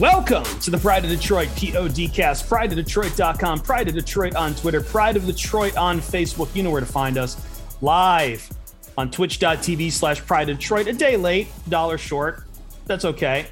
[0.00, 5.26] Welcome to the Pride of Detroit PODcast, prideofdetroit.com, Pride of Detroit on Twitter, Pride of
[5.26, 6.48] Detroit on Facebook.
[6.56, 7.60] You know where to find us.
[7.82, 8.48] Live
[8.96, 10.86] on twitch.tv slash Pride of Detroit.
[10.86, 12.44] A day late, dollar short.
[12.86, 13.48] That's okay.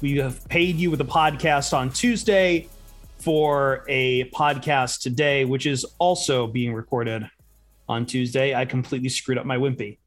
[0.00, 2.68] We have paid you with a podcast on Tuesday
[3.18, 7.28] for a podcast today, which is also being recorded
[7.88, 8.54] on Tuesday.
[8.54, 9.98] I completely screwed up my Wimpy.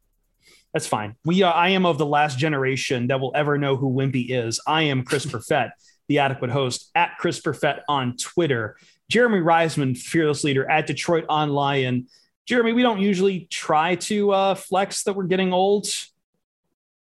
[0.72, 1.16] That's fine.
[1.24, 4.60] We are, I am of the last generation that will ever know who Wimpy is.
[4.66, 5.72] I am Chris Perfett,
[6.08, 8.76] the adequate host at Chris Perfett on Twitter.
[9.10, 12.06] Jeremy Reisman, fearless leader at Detroit on Lion.
[12.46, 15.86] Jeremy, we don't usually try to uh, flex that we're getting old.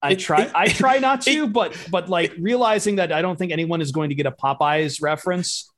[0.02, 0.52] I try.
[0.54, 4.10] I try not to, but but like realizing that I don't think anyone is going
[4.10, 5.72] to get a Popeyes reference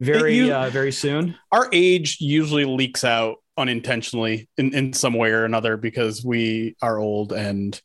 [0.00, 1.36] very You- uh, very soon.
[1.50, 6.98] Our age usually leaks out unintentionally in, in some way or another because we are
[6.98, 7.80] old and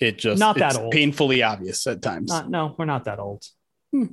[0.00, 0.92] it just Not that it's old.
[0.92, 2.28] painfully obvious at times.
[2.30, 3.44] Not, no, we're not that old.
[3.92, 4.08] Fair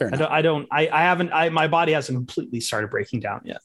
[0.00, 0.18] I enough.
[0.18, 0.32] don't.
[0.32, 0.68] I don't.
[0.70, 1.32] I, I haven't.
[1.32, 3.60] I my body hasn't completely started breaking down yet.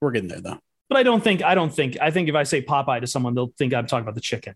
[0.00, 0.58] We're getting there though.
[0.88, 1.42] But I don't think.
[1.42, 1.98] I don't think.
[2.00, 4.54] I think if I say Popeye to someone, they'll think I'm talking about the chicken.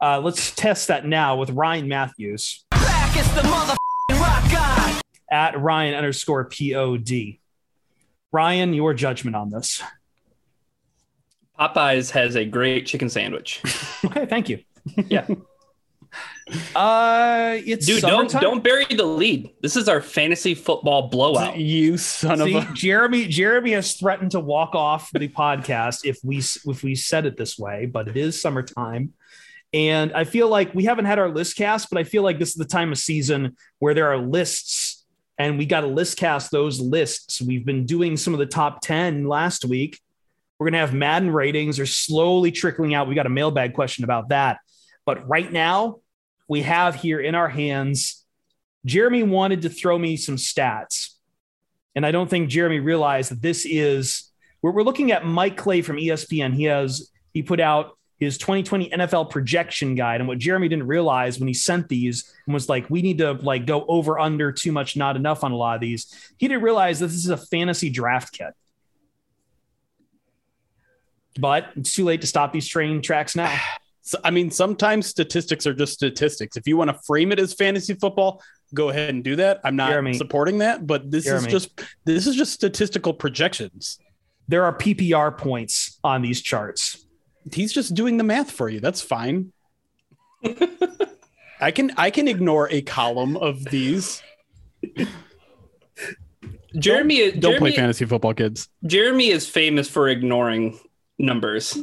[0.00, 5.02] Uh, let's test that now with Ryan Matthews back, it's the motherfucking rock god.
[5.30, 7.38] at Ryan underscore pod.
[8.32, 9.82] Ryan, your judgment on this.
[11.64, 13.62] Popeyes has a great chicken sandwich.
[14.04, 14.58] Okay, thank you.
[15.08, 15.26] Yeah.
[16.76, 19.50] Uh, it's Dude, don't don't bury the lead.
[19.62, 21.56] This is our fantasy football blowout.
[21.58, 23.26] You son See, of a Jeremy.
[23.26, 27.58] Jeremy has threatened to walk off the podcast if we if we said it this
[27.58, 29.14] way, but it is summertime,
[29.72, 32.50] and I feel like we haven't had our list cast, but I feel like this
[32.50, 35.04] is the time of season where there are lists,
[35.38, 37.40] and we got to list cast those lists.
[37.40, 39.98] We've been doing some of the top ten last week.
[40.58, 43.08] We're gonna have Madden ratings are slowly trickling out.
[43.08, 44.58] We got a mailbag question about that,
[45.04, 46.00] but right now
[46.48, 48.24] we have here in our hands.
[48.84, 51.10] Jeremy wanted to throw me some stats.
[51.94, 54.30] And I don't think Jeremy realized that this is
[54.62, 56.54] we're, we're looking at Mike Clay from ESPN.
[56.54, 60.20] He has he put out his 2020 NFL projection guide.
[60.20, 63.32] And what Jeremy didn't realize when he sent these and was like, we need to
[63.32, 66.14] like go over under too much, not enough on a lot of these.
[66.38, 68.54] He didn't realize that this is a fantasy draft kit.
[71.38, 73.56] But it's too late to stop these train tracks now.
[74.06, 76.58] So, I mean, sometimes statistics are just statistics.
[76.58, 78.42] If you want to frame it as fantasy football,
[78.74, 79.62] go ahead and do that.
[79.64, 80.12] I'm not Jeremy.
[80.12, 81.46] supporting that, but this Jeremy.
[81.46, 83.98] is just this is just statistical projections.
[84.46, 87.06] There are PPR points on these charts.
[87.50, 88.78] He's just doing the math for you.
[88.78, 89.54] That's fine.
[91.60, 94.22] I can I can ignore a column of these.
[96.78, 98.68] Jeremy, Don't Jeremy, play fantasy football, kids.
[98.84, 100.78] Jeremy is famous for ignoring
[101.18, 101.78] numbers.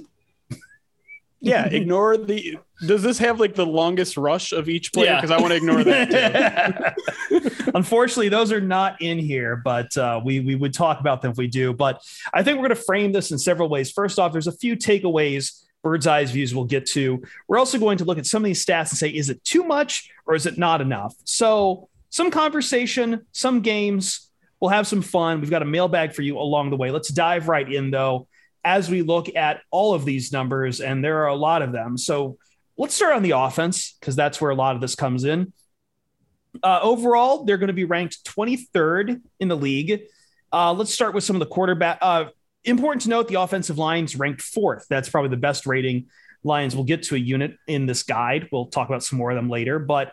[1.43, 2.59] Yeah, ignore the.
[2.85, 5.07] Does this have like the longest rush of each player?
[5.07, 5.21] Yeah.
[5.21, 6.95] Because I want to ignore that
[7.29, 7.71] too.
[7.75, 11.37] Unfortunately, those are not in here, but uh, we we would talk about them if
[11.37, 11.73] we do.
[11.73, 13.91] But I think we're going to frame this in several ways.
[13.91, 17.23] First off, there's a few takeaways, bird's eyes views we'll get to.
[17.47, 19.63] We're also going to look at some of these stats and say, is it too
[19.63, 21.15] much or is it not enough?
[21.23, 24.27] So some conversation, some games.
[24.59, 25.41] We'll have some fun.
[25.41, 26.91] We've got a mailbag for you along the way.
[26.91, 28.27] Let's dive right in though
[28.63, 31.97] as we look at all of these numbers, and there are a lot of them.
[31.97, 32.37] So
[32.77, 35.53] let's start on the offense because that's where a lot of this comes in.
[36.63, 40.01] Uh, overall, they're going to be ranked 23rd in the league.
[40.51, 41.97] Uh, let's start with some of the quarterback.
[42.01, 42.25] Uh,
[42.63, 44.85] important to note, the offensive line's ranked fourth.
[44.89, 46.07] That's probably the best rating.
[46.43, 48.49] Lions will get to a unit in this guide.
[48.51, 50.11] We'll talk about some more of them later, but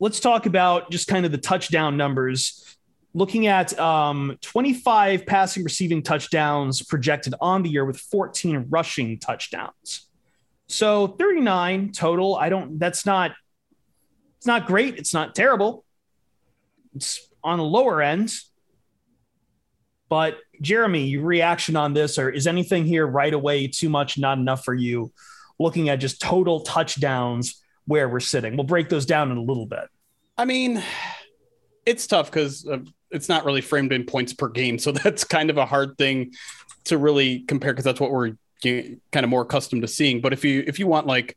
[0.00, 2.76] let's talk about just kind of the touchdown numbers.
[3.12, 10.06] Looking at um, 25 passing receiving touchdowns projected on the year with 14 rushing touchdowns.
[10.68, 12.36] So 39 total.
[12.36, 13.32] I don't, that's not,
[14.38, 14.96] it's not great.
[14.96, 15.84] It's not terrible.
[16.94, 18.32] It's on the lower end.
[20.08, 24.38] But Jeremy, your reaction on this, or is anything here right away too much, not
[24.38, 25.12] enough for you?
[25.58, 29.66] Looking at just total touchdowns where we're sitting, we'll break those down in a little
[29.66, 29.88] bit.
[30.36, 30.82] I mean,
[31.86, 32.66] it's tough because
[33.10, 36.32] it's not really framed in points per game, so that's kind of a hard thing
[36.84, 40.20] to really compare because that's what we're kind of more accustomed to seeing.
[40.20, 41.36] But if you if you want like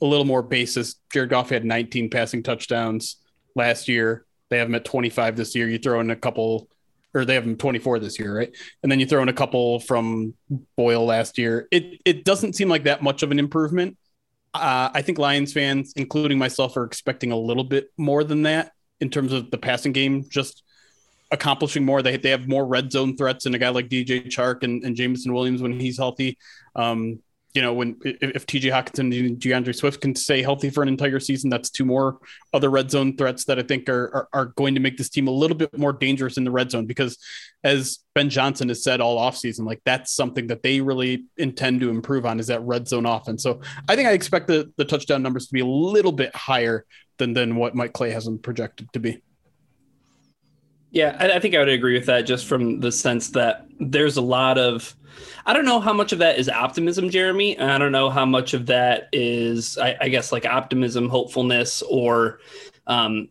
[0.00, 3.16] a little more basis, Jared Goff had 19 passing touchdowns
[3.54, 4.24] last year.
[4.48, 5.68] They have him at 25 this year.
[5.68, 6.68] You throw in a couple,
[7.14, 8.54] or they have him 24 this year, right?
[8.82, 10.34] And then you throw in a couple from
[10.76, 11.68] Boyle last year.
[11.70, 13.96] It it doesn't seem like that much of an improvement.
[14.54, 18.72] Uh, I think Lions fans, including myself, are expecting a little bit more than that
[19.00, 20.62] in terms of the passing game, just
[21.30, 22.02] accomplishing more.
[22.02, 24.96] They they have more red zone threats and a guy like DJ Chark and, and
[24.96, 26.38] Jameson Williams when he's healthy.
[26.74, 27.20] Um,
[27.54, 30.88] you know, when if, if TJ Hockenson and DeAndre Swift can stay healthy for an
[30.88, 32.18] entire season, that's two more
[32.52, 35.28] other red zone threats that I think are, are, are going to make this team
[35.28, 37.18] a little bit more dangerous in the red zone because
[37.64, 41.90] as Ben Johnson has said all offseason, like that's something that they really intend to
[41.90, 43.42] improve on is that red zone offense.
[43.42, 46.84] So I think I expect the, the touchdown numbers to be a little bit higher
[47.16, 49.20] than than what Mike Clay has them projected to be.
[50.90, 54.16] Yeah, I, I think I would agree with that just from the sense that there's
[54.16, 54.94] a lot of
[55.46, 57.58] I don't know how much of that is optimism, Jeremy.
[57.58, 62.40] I don't know how much of that is, I, I guess, like optimism, hopefulness, or,
[62.86, 63.28] um,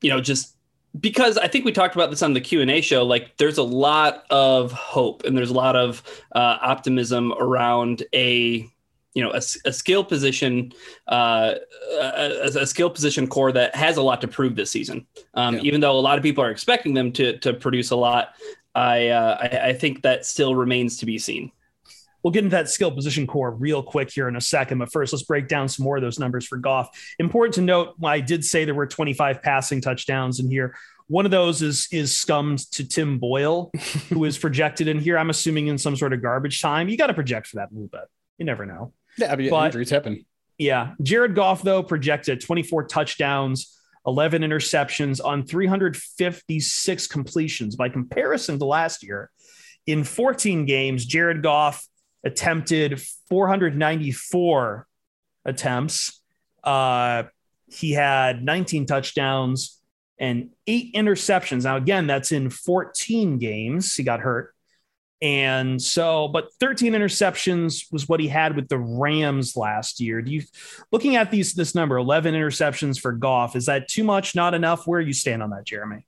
[0.00, 0.56] you know, just
[0.98, 3.04] because I think we talked about this on the Q and A show.
[3.04, 6.02] Like, there's a lot of hope and there's a lot of
[6.36, 8.70] uh, optimism around a
[9.14, 10.72] you know a, a skill position
[11.08, 11.54] uh,
[12.00, 15.62] a, a, skill position core that has a lot to prove this season um, yeah.
[15.62, 18.34] even though a lot of people are expecting them to to produce a lot
[18.74, 21.50] I, uh, I, I think that still remains to be seen.
[22.22, 24.78] We'll get into that skill position core real quick here in a second.
[24.78, 26.90] But first, let's break down some more of those numbers for Goff.
[27.18, 30.76] Important to note, I did say there were 25 passing touchdowns in here.
[31.06, 33.72] One of those is is scummed to Tim Boyle,
[34.10, 35.18] who is projected in here.
[35.18, 36.88] I'm assuming in some sort of garbage time.
[36.88, 38.04] You got to project for that a little bit.
[38.38, 38.92] You never know.
[39.18, 40.24] Yeah, I mean, but, injuries happen.
[40.58, 47.76] Yeah, Jared Goff though projected 24 touchdowns, 11 interceptions on 356 completions.
[47.76, 49.30] By comparison to last year,
[49.86, 51.86] in 14 games, Jared Goff
[52.24, 54.86] attempted 494
[55.44, 56.20] attempts.
[56.62, 57.24] Uh,
[57.66, 59.80] he had 19 touchdowns
[60.18, 61.64] and eight interceptions.
[61.64, 63.94] Now, again, that's in 14 games.
[63.94, 64.54] He got hurt.
[65.22, 70.22] And so, but 13 interceptions was what he had with the Rams last year.
[70.22, 70.42] Do you
[70.92, 74.86] looking at these this number, 11 interceptions for Goff, is that too much, not enough?
[74.86, 76.06] Where you stand on that, Jeremy?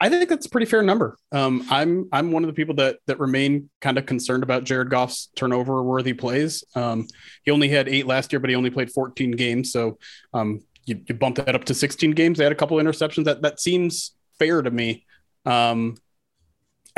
[0.00, 1.16] I think that's a pretty fair number.
[1.32, 4.90] Um, I'm I'm one of the people that that remain kind of concerned about Jared
[4.90, 6.62] Goff's turnover worthy plays.
[6.74, 7.08] Um,
[7.44, 9.72] he only had eight last year, but he only played 14 games.
[9.72, 9.98] So
[10.32, 12.38] um, you, you bump that up to 16 games.
[12.38, 13.24] They had a couple interceptions.
[13.24, 15.04] That that seems fair to me.
[15.44, 15.96] Um,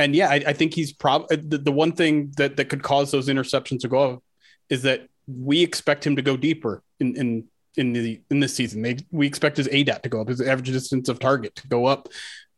[0.03, 3.11] and yeah, I, I think he's probably the, the, one thing that that could cause
[3.11, 4.23] those interceptions to go up
[4.69, 7.45] is that we expect him to go deeper in in
[7.77, 8.83] in the in this season.
[8.83, 11.87] They, we expect his aDOT to go up, his average distance of target to go
[11.87, 12.09] up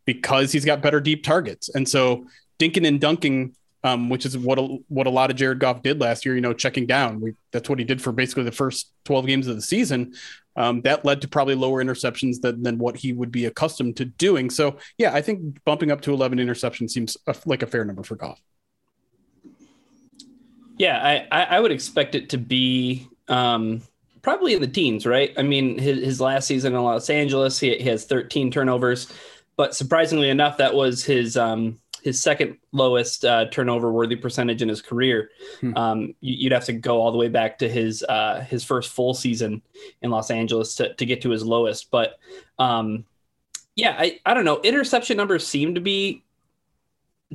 [0.04, 1.68] because he's got better deep targets.
[1.74, 2.26] And so
[2.58, 3.54] dinking and dunking,
[3.84, 6.34] um, which is what a, what a lot of Jared Goff did last year.
[6.34, 7.20] You know, checking down.
[7.20, 10.14] We, that's what he did for basically the first twelve games of the season
[10.56, 14.04] um, that led to probably lower interceptions than, than what he would be accustomed to
[14.04, 14.50] doing.
[14.50, 18.02] So, yeah, I think bumping up to 11 interceptions seems a, like a fair number
[18.02, 18.40] for Goff.
[20.78, 23.82] Yeah, I, I would expect it to be um,
[24.22, 25.32] probably in the teens, right?
[25.36, 29.12] I mean, his, his last season in Los Angeles, he, he has 13 turnovers,
[29.56, 34.68] but surprisingly enough, that was his um, his second lowest uh, turnover worthy percentage in
[34.68, 35.30] his career.
[35.60, 35.76] Hmm.
[35.76, 38.90] Um, you, would have to go all the way back to his uh, his first
[38.90, 39.62] full season
[40.02, 41.90] in Los Angeles to, to get to his lowest.
[41.90, 42.18] But
[42.58, 43.04] um,
[43.76, 44.60] yeah, I, I don't know.
[44.62, 46.24] Interception numbers seem to be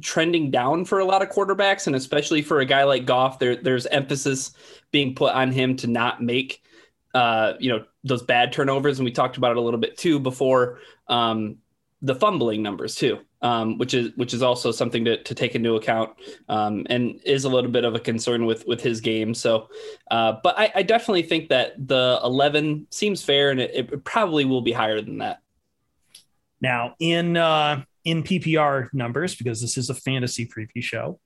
[0.01, 3.55] trending down for a lot of quarterbacks, and especially for a guy like Goff, there
[3.55, 4.51] there's emphasis
[4.91, 6.61] being put on him to not make
[7.13, 10.19] uh, you know those bad turnovers, and we talked about it a little bit too
[10.19, 10.79] before.
[11.07, 11.57] Um,
[12.03, 15.75] the fumbling numbers too um, which is which is also something to, to take into
[15.75, 16.11] account
[16.49, 19.33] um, and is a little bit of a concern with with his game.
[19.33, 19.69] So,
[20.09, 24.45] uh, but I, I, definitely think that the 11 seems fair, and it, it probably
[24.45, 25.39] will be higher than that.
[26.61, 31.19] Now, in uh, in PPR numbers, because this is a fantasy preview show,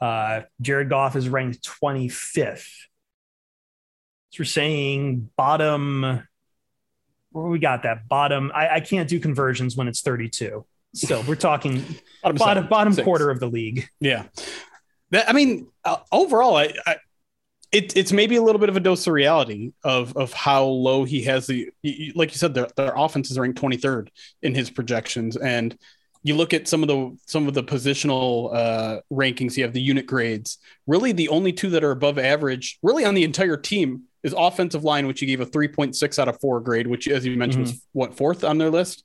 [0.00, 2.68] uh, Jared Goff is ranked 25th.
[4.30, 6.22] So we're saying bottom.
[7.30, 8.50] Where we got that bottom?
[8.54, 10.64] I, I can't do conversions when it's 32.
[10.98, 11.84] Still, we're talking
[12.22, 13.88] bottom bottom, bottom quarter of the league.
[14.00, 14.24] Yeah,
[15.10, 16.96] that, I mean, uh, overall, I, I
[17.70, 21.04] it, it's maybe a little bit of a dose of reality of of how low
[21.04, 21.70] he has the
[22.14, 24.08] like you said their, their offense is ranked 23rd
[24.42, 25.36] in his projections.
[25.36, 25.76] And
[26.22, 29.82] you look at some of the some of the positional uh, rankings you have the
[29.82, 30.58] unit grades.
[30.86, 34.82] Really the only two that are above average really on the entire team is offensive
[34.82, 37.72] line which you gave a 3.6 out of 4 grade which as you mentioned mm-hmm.
[37.74, 39.04] was what fourth on their list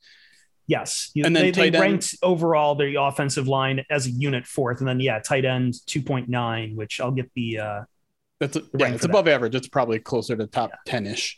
[0.65, 4.87] Yes, and then they, they ranked overall the offensive line as a unit fourth, and
[4.87, 7.59] then yeah, tight end two point nine, which I'll get the.
[7.59, 7.81] uh
[8.39, 9.33] That's a, yeah, it's above that.
[9.33, 9.55] average.
[9.55, 11.01] It's probably closer to top yeah.
[11.01, 11.37] ish.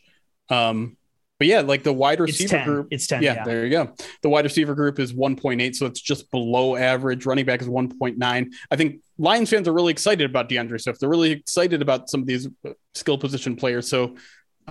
[0.49, 0.97] Um,
[1.39, 3.23] but yeah, like the wide receiver it's group, it's ten.
[3.23, 3.93] Yeah, yeah, there you go.
[4.21, 7.25] The wide receiver group is one point eight, so it's just below average.
[7.25, 8.51] Running back is one point nine.
[8.69, 10.99] I think Lions fans are really excited about DeAndre Swift.
[10.99, 12.47] They're really excited about some of these
[12.93, 13.89] skill position players.
[13.89, 14.17] So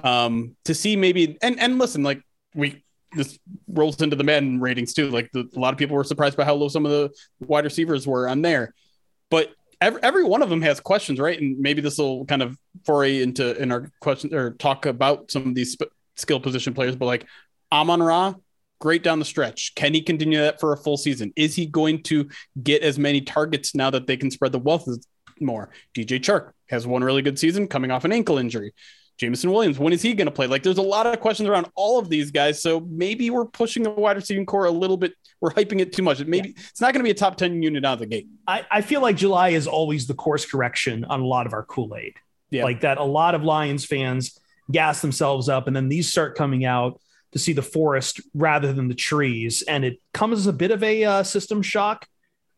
[0.04, 2.23] um to see maybe and and listen, like
[2.54, 2.84] we
[3.14, 5.11] this rolls into the Madden ratings too.
[5.11, 7.64] Like the, a lot of people were surprised by how low some of the wide
[7.64, 8.75] receivers were on there.
[9.30, 11.40] But every, every one of them has questions, right?
[11.40, 15.49] And maybe this will kind of foray into in our question or talk about some
[15.49, 16.97] of these sp- skill position players.
[16.97, 17.26] But like
[17.73, 18.35] Amon Ra,
[18.80, 19.75] great down the stretch.
[19.75, 21.33] Can he continue that for a full season?
[21.37, 22.28] Is he going to
[22.62, 24.88] get as many targets now that they can spread the wealth
[25.40, 25.71] more?
[25.94, 28.73] DJ Chark has one really good season coming off an ankle injury.
[29.18, 30.47] Jameson Williams, when is he going to play?
[30.47, 32.61] Like, there's a lot of questions around all of these guys.
[32.61, 35.14] So maybe we're pushing the wide receiving core a little bit.
[35.40, 36.25] We're hyping it too much.
[36.25, 36.62] Maybe yeah.
[36.68, 38.28] it's not going to be a top 10 unit out of the gate.
[38.47, 41.64] I, I feel like July is always the course correction on a lot of our
[41.64, 42.14] Kool Aid.
[42.50, 42.64] Yeah.
[42.64, 44.38] Like that, a lot of Lions fans
[44.71, 47.00] gas themselves up, and then these start coming out
[47.33, 49.62] to see the forest rather than the trees.
[49.62, 52.06] And it comes as a bit of a uh, system shock,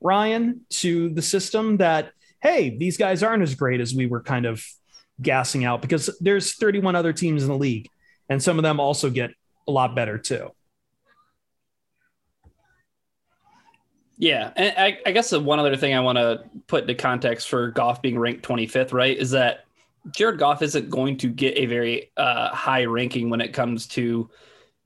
[0.01, 4.45] Ryan, to the system that, hey, these guys aren't as great as we were kind
[4.45, 4.63] of
[5.21, 7.89] gassing out because there's 31 other teams in the league
[8.29, 9.31] and some of them also get
[9.69, 10.51] a lot better too.
[14.19, 17.49] Yeah, and I, I guess the one other thing I want to put into context
[17.49, 19.67] for Goff being ranked 25th, right, is that
[20.11, 24.31] Jared Goff isn't going to get a very uh, high ranking when it comes to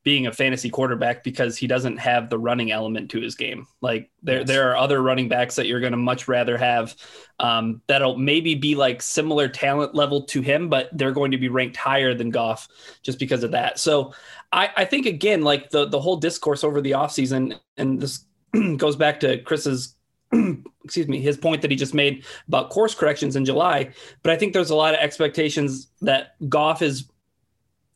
[0.03, 3.67] being a fantasy quarterback because he doesn't have the running element to his game.
[3.83, 4.49] Like there, yes.
[4.49, 6.97] there are other running backs that you're going to much rather have
[7.39, 11.49] um, that'll maybe be like similar talent level to him, but they're going to be
[11.49, 12.67] ranked higher than Goff
[13.03, 13.79] just because of that.
[13.79, 14.15] So
[14.53, 18.25] I, I think again, like the the whole discourse over the offseason, and this
[18.79, 19.97] goes back to Chris's
[20.85, 23.91] excuse me, his point that he just made about course corrections in July.
[24.23, 27.11] But I think there's a lot of expectations that Goff is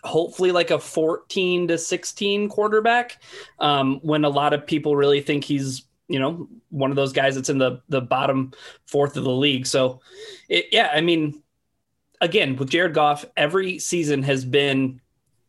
[0.05, 3.23] hopefully like a 14 to 16 quarterback
[3.59, 7.35] um, when a lot of people really think he's you know one of those guys
[7.35, 8.53] that's in the the bottom
[8.87, 10.01] fourth of the league so
[10.49, 11.43] it, yeah i mean
[12.21, 15.01] again with jared goff every season has been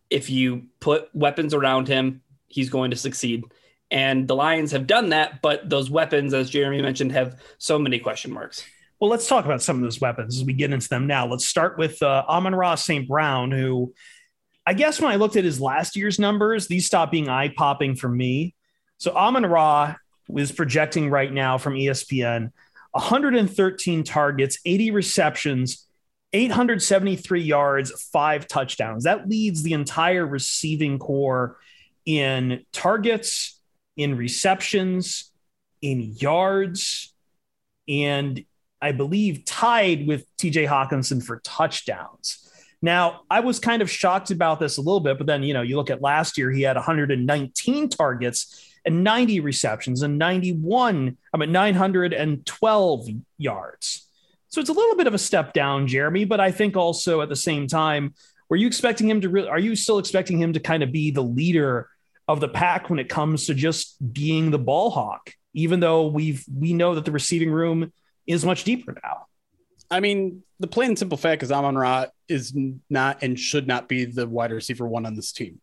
[0.09, 3.43] if you put weapons around him he's going to succeed
[3.91, 7.99] and the lions have done that but those weapons as jeremy mentioned have so many
[7.99, 8.63] question marks
[8.99, 11.27] well, let's talk about some of those weapons as we get into them now.
[11.27, 13.07] Let's start with uh, Amon-Ra St.
[13.07, 13.93] Brown, who
[14.65, 17.95] I guess when I looked at his last year's numbers, these stopped being eye popping
[17.95, 18.55] for me.
[18.97, 19.95] So Amon Ra
[20.27, 22.51] was projecting right now from ESPN
[22.91, 25.85] 113 targets, 80 receptions,
[26.33, 29.03] 873 yards, five touchdowns.
[29.03, 31.57] That leads the entire receiving core
[32.05, 33.59] in targets,
[33.97, 35.31] in receptions,
[35.81, 37.13] in yards,
[37.87, 38.43] and
[38.81, 42.44] I believe tied with TJ Hockenson for touchdowns.
[42.81, 45.61] Now, I was kind of shocked about this a little bit, but then, you know,
[45.61, 51.37] you look at last year, he had 119 targets and 90 receptions and 91, I
[51.37, 54.07] mean, 912 yards.
[54.49, 57.29] So it's a little bit of a step down, Jeremy, but I think also at
[57.29, 58.13] the same time,
[58.49, 61.11] were you expecting him to really, are you still expecting him to kind of be
[61.11, 61.89] the leader
[62.27, 66.45] of the pack when it comes to just being the ball hawk, even though we've,
[66.55, 67.91] we know that the receiving room
[68.27, 69.25] is much deeper now?
[69.89, 72.55] I mean, the plain and simple fact is Amon Ra is
[72.89, 75.61] not and should not be the wide receiver one on this team.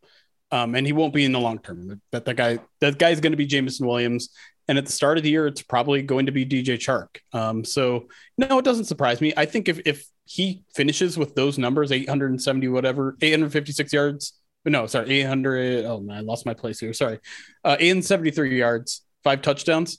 [0.50, 2.00] Um, and he won't be in the long term.
[2.12, 4.30] That that guy that guy is going to be Jameson Williams.
[4.68, 7.18] And at the start of the year, it's probably going to be DJ Chark.
[7.32, 9.32] Um, so no, it doesn't surprise me.
[9.36, 14.34] I think if if he finishes with those numbers, 870 whatever, 856 yards.
[14.64, 15.84] No, sorry, 800.
[15.86, 16.92] Oh man, I lost my place here.
[16.92, 17.18] Sorry,
[17.64, 19.98] uh, 873 yards, five touchdowns.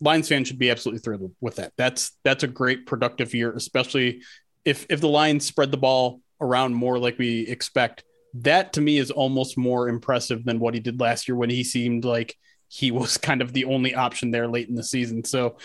[0.00, 1.72] Lions fans should be absolutely thrilled with that.
[1.76, 4.22] That's that's a great productive year, especially
[4.64, 8.04] if if the Lions spread the ball around more like we expect.
[8.34, 11.62] That to me is almost more impressive than what he did last year when he
[11.62, 12.36] seemed like
[12.68, 15.24] he was kind of the only option there late in the season.
[15.24, 15.56] So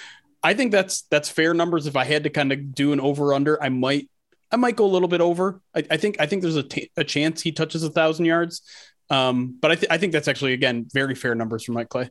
[0.44, 1.88] I think that's that's fair numbers.
[1.88, 4.10] If I had to kind of do an over under, I might
[4.52, 5.62] I might go a little bit over.
[5.76, 8.62] I, I think I think there's a, t- a chance he touches a thousand yards.
[9.10, 12.10] Um, but I, th- I think that's actually again very fair numbers for Mike Clay.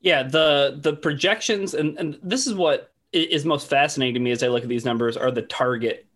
[0.00, 4.42] Yeah, the the projections and and this is what is most fascinating to me as
[4.42, 6.06] I look at these numbers are the target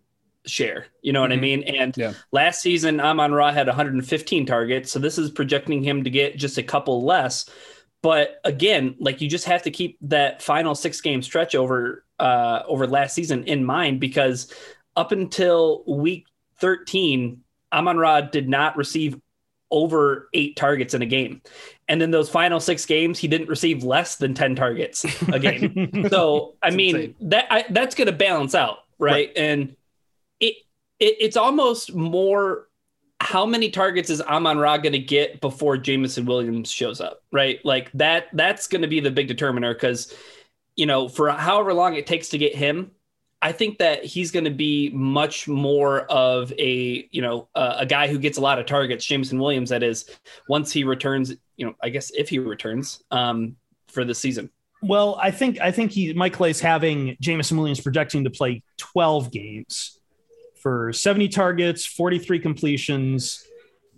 [0.46, 0.86] share.
[1.02, 1.38] You know what mm-hmm.
[1.38, 1.62] I mean?
[1.62, 2.12] And yeah.
[2.32, 4.92] last season, Amon Ra had 115 targets.
[4.92, 7.48] So this is projecting him to get just a couple less.
[8.02, 12.62] But again, like you just have to keep that final six game stretch over uh,
[12.66, 14.52] over last season in mind because
[14.96, 16.26] up until week
[16.58, 17.40] 13,
[17.72, 19.18] Amon Ra did not receive
[19.72, 21.42] over eight targets in a game.
[21.88, 26.06] And in those final six games, he didn't receive less than 10 targets a game.
[26.10, 27.14] so, I mean, insane.
[27.22, 29.12] that I, that's going to balance out, right?
[29.12, 29.32] right?
[29.34, 29.74] And
[30.38, 30.54] it,
[31.00, 32.68] it it's almost more
[33.20, 37.58] how many targets is Amon Ra going to get before Jameson Williams shows up, right?
[37.64, 40.14] Like that that's going to be the big determiner because
[40.76, 42.92] you know, for however long it takes to get him,
[43.42, 47.86] I think that he's going to be much more of a you know uh, a
[47.86, 49.04] guy who gets a lot of targets.
[49.04, 50.08] Jameson Williams, that is,
[50.48, 51.34] once he returns.
[51.56, 53.56] You know, I guess if he returns um,
[53.88, 54.50] for the season.
[54.80, 59.30] Well, I think I think he Mike Clay's having Jameson Williams projecting to play 12
[59.30, 59.98] games
[60.60, 63.44] for 70 targets, 43 completions,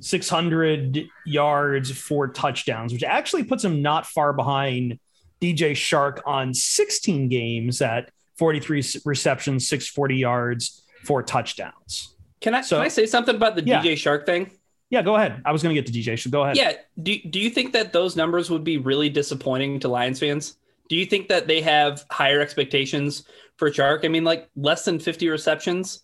[0.01, 4.99] 600 yards, four touchdowns, which actually puts him not far behind
[5.41, 12.15] DJ Chark on 16 games at 43 receptions, 640 yards, four touchdowns.
[12.41, 13.81] Can I So- can I say something about the Yeah.
[13.81, 14.51] DJ Chark thing?
[14.91, 15.41] Yeah, go ahead.
[15.45, 16.17] I was going to get to DJ.
[16.17, 16.57] So go ahead.
[16.57, 16.73] Yeah.
[17.03, 20.57] Do do you think that those numbers would be really disappointing to Lions fans?
[20.89, 23.25] Do you think that they have higher expectations
[23.57, 24.05] for Chark?
[24.05, 26.03] I mean, like less than 50 receptions.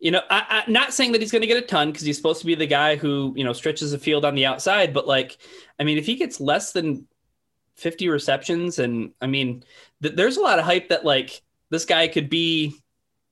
[0.00, 2.16] You know, I, I not saying that he's going to get a ton because he's
[2.16, 5.06] supposed to be the guy who you know stretches the field on the outside, but
[5.06, 5.38] like,
[5.78, 7.06] I mean, if he gets less than
[7.76, 9.64] 50 receptions, and I mean,
[10.02, 11.40] th- there's a lot of hype that like
[11.70, 12.76] this guy could be,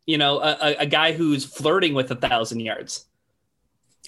[0.06, 3.06] you know, a, a- a guy who's flirting with a thousand yards.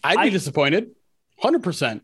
[0.02, 0.90] I'd be I- disappointed.
[1.38, 2.02] Hundred percent.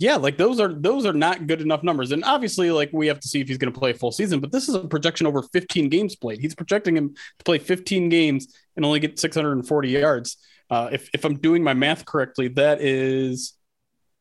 [0.00, 2.12] Yeah, like those are those are not good enough numbers.
[2.12, 4.38] And obviously, like we have to see if he's going to play a full season.
[4.38, 6.38] But this is a projection over 15 games played.
[6.40, 10.36] He's projecting him to play 15 games and only get 640 yards.
[10.70, 13.54] Uh, if if I'm doing my math correctly, that is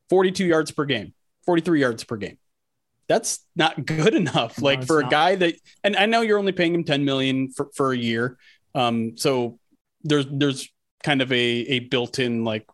[0.09, 1.13] 42 yards per game,
[1.45, 2.37] 43 yards per game.
[3.07, 4.59] That's not good enough.
[4.59, 5.11] No, like for a not.
[5.11, 8.37] guy that, and I know you're only paying him 10 million for, for a year.
[8.75, 9.59] Um, so
[10.03, 10.69] there's there's
[11.03, 12.65] kind of a a built-in like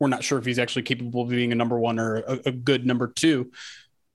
[0.00, 2.52] we're not sure if he's actually capable of being a number one or a, a
[2.52, 3.50] good number two.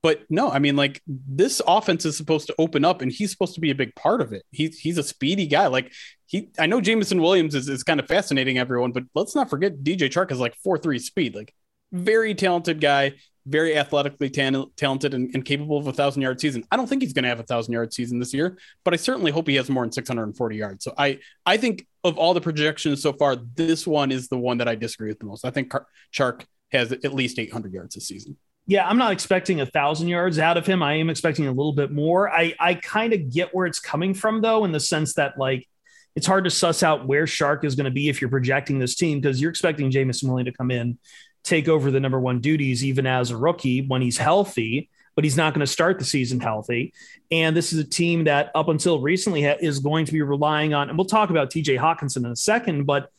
[0.01, 3.55] But no, I mean, like this offense is supposed to open up, and he's supposed
[3.55, 4.43] to be a big part of it.
[4.51, 5.67] He's he's a speedy guy.
[5.67, 5.93] Like
[6.25, 9.83] he, I know Jameson Williams is, is kind of fascinating everyone, but let's not forget
[9.83, 11.53] DJ Chark is like four three speed, like
[11.93, 13.13] very talented guy,
[13.45, 16.63] very athletically talented and, and capable of a thousand yard season.
[16.71, 18.97] I don't think he's going to have a thousand yard season this year, but I
[18.97, 20.83] certainly hope he has more than 640 yards.
[20.83, 24.59] So I, I think of all the projections so far, this one is the one
[24.59, 25.45] that I disagree with the most.
[25.45, 28.37] I think Car- Chark has at least 800 yards this season.
[28.65, 30.81] Yeah, I'm not expecting a thousand yards out of him.
[30.81, 32.29] I am expecting a little bit more.
[32.29, 35.67] I I kind of get where it's coming from though, in the sense that like
[36.15, 38.95] it's hard to suss out where Chark is going to be if you're projecting this
[38.95, 40.97] team because you're expecting Jameson Williams to come in,
[41.43, 45.37] take over the number one duties even as a rookie when he's healthy, but he's
[45.37, 46.93] not going to start the season healthy.
[47.31, 50.73] And this is a team that up until recently ha- is going to be relying
[50.73, 53.09] on, and we'll talk about TJ Hockenson in a second, but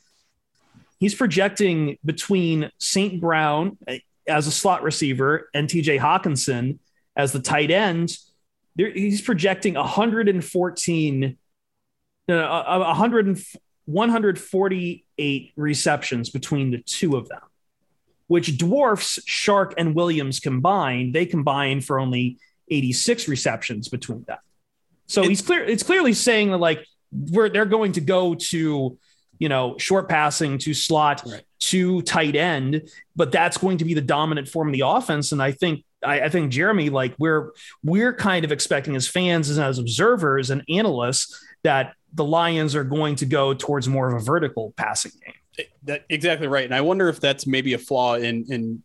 [0.99, 3.21] he's projecting between St.
[3.21, 6.79] Brown uh, as a slot receiver and TJ Hockenson
[7.17, 8.17] as the tight end.
[8.77, 11.39] There, he's projecting 114,
[12.27, 13.39] no, no, uh, 100
[13.87, 17.43] 148 receptions between the two of them,
[18.27, 21.15] which dwarfs Chark and Williams combined.
[21.15, 22.39] They combine for only
[22.71, 24.39] 86 receptions between them.
[25.07, 25.63] So he's clear.
[25.65, 28.99] It's clearly saying that like we're they're going to go to
[29.39, 31.43] you know short passing to slot Right.
[31.61, 35.33] to tight end, but that's going to be the dominant form of the offense.
[35.33, 37.51] And I think I, I think Jeremy, like we're
[37.83, 42.85] we're kind of expecting as fans and as observers and analysts that the Lions are
[42.85, 45.35] going to go towards more of a vertical passing game.
[45.85, 46.65] That exactly right.
[46.65, 48.83] And I wonder if that's maybe a flaw in in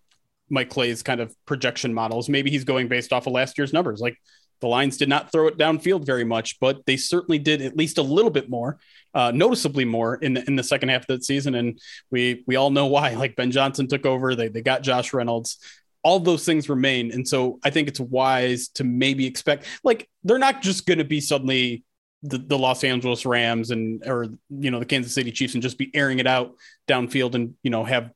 [0.49, 2.29] Mike Clay's kind of projection models.
[2.29, 3.99] Maybe he's going based off of last year's numbers.
[3.99, 4.17] Like
[4.61, 7.97] the Lions did not throw it downfield very much, but they certainly did at least
[7.97, 8.77] a little bit more,
[9.13, 11.55] uh, noticeably more in the in the second half of that season.
[11.55, 11.79] And
[12.11, 13.15] we we all know why.
[13.15, 15.57] Like Ben Johnson took over, they they got Josh Reynolds.
[16.01, 20.37] All those things remain, and so I think it's wise to maybe expect like they're
[20.37, 21.83] not just going to be suddenly
[22.23, 25.77] the, the Los Angeles Rams and or you know the Kansas City Chiefs and just
[25.77, 26.53] be airing it out
[26.87, 28.11] downfield and you know have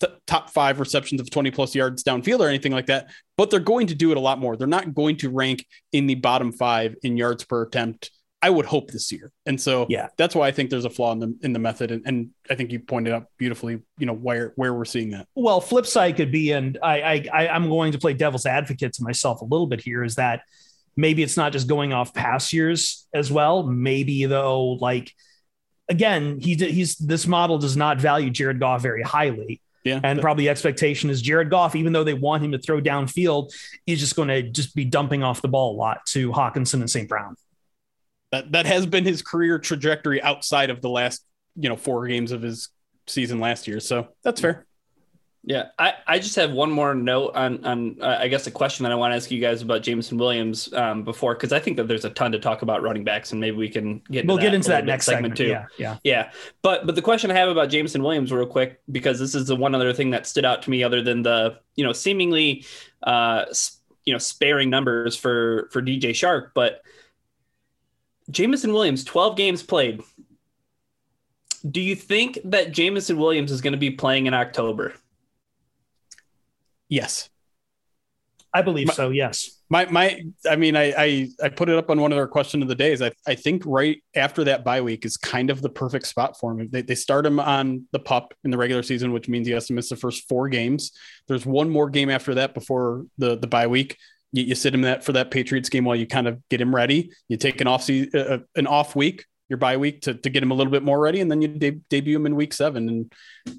[0.00, 3.58] t- top five receptions of 20 plus yards downfield or anything like that but they're
[3.60, 6.52] going to do it a lot more they're not going to rank in the bottom
[6.52, 10.06] five in yards per attempt I would hope this year and so Yeah.
[10.16, 12.54] that's why I think there's a flaw in the in the method and, and I
[12.54, 16.14] think you pointed out beautifully you know where where we're seeing that Well, flip side
[16.16, 19.44] could be, and I, I, I I'm going to play devil's advocate to myself a
[19.44, 20.04] little bit here.
[20.04, 20.42] Is that
[20.98, 23.62] maybe it's not just going off past years as well.
[23.62, 25.14] Maybe though, like
[25.88, 29.62] again, he he's this model does not value Jared Goff very highly.
[29.84, 32.80] yeah And probably the expectation is Jared Goff, even though they want him to throw
[32.80, 33.52] downfield,
[33.86, 36.90] he's just going to just be dumping off the ball a lot to Hockenson and
[36.90, 37.08] St.
[37.08, 37.36] Brown.
[38.32, 41.24] that that has been his career trajectory outside of the last
[41.56, 42.68] you know four games of his
[43.06, 44.66] season last year so that's fair
[45.48, 48.82] Yeah, I, I just have one more note on on uh, I guess a question
[48.82, 51.78] that I want to ask you guys about Jameson Williams um, before because I think
[51.78, 54.26] that there's a ton to talk about running backs and maybe we can get into
[54.26, 55.46] We'll get into that next segment, too.
[55.46, 55.96] Yeah, yeah.
[56.04, 59.46] Yeah, but but the question I have about Jameson Williams, real quick, because this is
[59.46, 62.66] the one other thing that stood out to me, other than the you know seemingly
[63.04, 63.46] uh
[64.04, 66.82] you know sparing numbers for for DJ Chark, but
[68.30, 70.02] Jameson Williams, twelve games played.
[71.70, 74.92] Do you think that Jameson Williams is going to be playing in October?
[76.88, 77.28] Yes
[78.52, 79.10] I believe so.
[79.10, 79.60] Yes.
[79.70, 82.62] My my I mean I I I put it up on one of our question
[82.62, 83.02] of the days.
[83.02, 86.52] I I think right after that bye week is kind of the perfect spot for
[86.52, 86.68] him.
[86.70, 89.66] They they start him on the pup in the regular season, which means he has
[89.66, 90.92] to miss the first four games.
[91.26, 93.98] There's one more game after that before the the bye week.
[94.32, 96.74] You, you sit him that for that Patriots game while you kind of get him
[96.74, 97.12] ready.
[97.28, 100.42] You take an off season, uh, an off week, your bye week to, to get
[100.42, 102.88] him a little bit more ready, and then you de- debut him in week seven.
[102.88, 103.12] And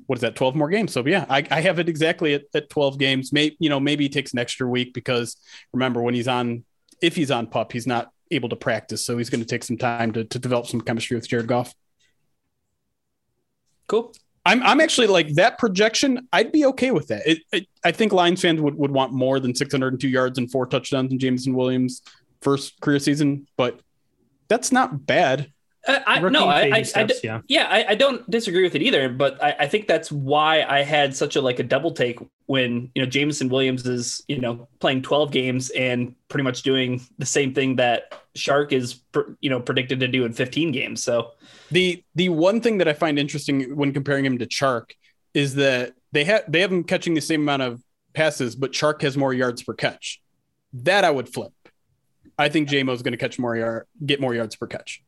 [0.06, 0.94] what is that, 12 more games?
[0.94, 3.34] So yeah, I, I have it exactly at, at 12 games.
[3.34, 5.38] Maybe, you know, maybe he takes an extra week because
[5.74, 6.64] remember when he's on,
[7.02, 9.06] if he's on pup, he's not able to practice.
[9.06, 11.74] So he's going to take some time to, to develop some chemistry with Jared Goff.
[13.88, 14.14] Cool.
[14.46, 16.28] I'm, I'm actually like that projection.
[16.32, 17.24] I'd be okay with that.
[17.26, 20.66] It, it, I think Lions fans would, would want more than 602 yards and four
[20.66, 22.02] touchdowns in Jameson Williams'
[22.42, 23.82] first career season, but
[24.48, 25.52] that's not bad.
[25.88, 27.42] Uh, I, no, I, I, steps, I d- yeah.
[27.48, 29.08] yeah, I, I don't disagree with it either.
[29.10, 32.92] But I, I think that's why I had such a like a double take when
[32.96, 37.26] you know Jameson Williams is you know playing 12 games and pretty much doing the
[37.26, 41.02] same thing that Chark is pr- you know predicted to do in 15 games.
[41.02, 41.32] So
[41.72, 44.92] The the one thing that I find interesting when comparing him to Chark
[45.34, 47.82] is that they have they have him catching the same amount of
[48.14, 50.22] passes, but Chark has more yards per catch.
[50.74, 51.54] That I would flip.
[52.38, 55.04] I think Jamo is going to catch more yard, get more yards per catch.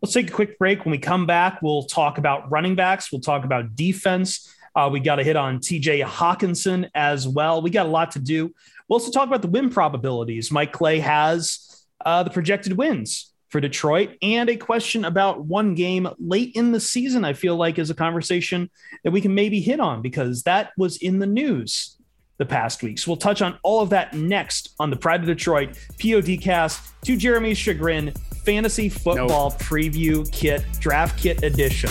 [0.00, 0.84] Let's take a quick break.
[0.84, 3.10] When we come back, we'll talk about running backs.
[3.10, 4.54] We'll talk about defense.
[4.76, 7.62] Uh, we got to hit on TJ Hockenson as well.
[7.62, 8.54] We got a lot to do.
[8.86, 10.52] We'll also talk about the win probabilities.
[10.52, 16.08] Mike Clay has uh, the projected wins for Detroit and a question about one game
[16.18, 17.24] late in the season.
[17.24, 18.70] I feel like is a conversation
[19.02, 21.96] that we can maybe hit on because that was in the news
[22.36, 22.98] the past week.
[22.98, 26.92] So we'll touch on all of that next on the Pride of Detroit POD cast
[27.02, 28.12] to Jeremy's chagrin
[28.48, 31.90] fantasy football preview kit draft kit edition.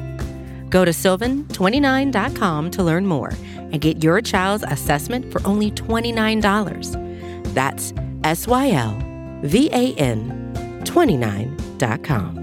[0.71, 7.53] Go to sylvan29.com to learn more and get your child's assessment for only $29.
[7.53, 8.97] That's S Y L
[9.43, 12.41] V A N 29.com.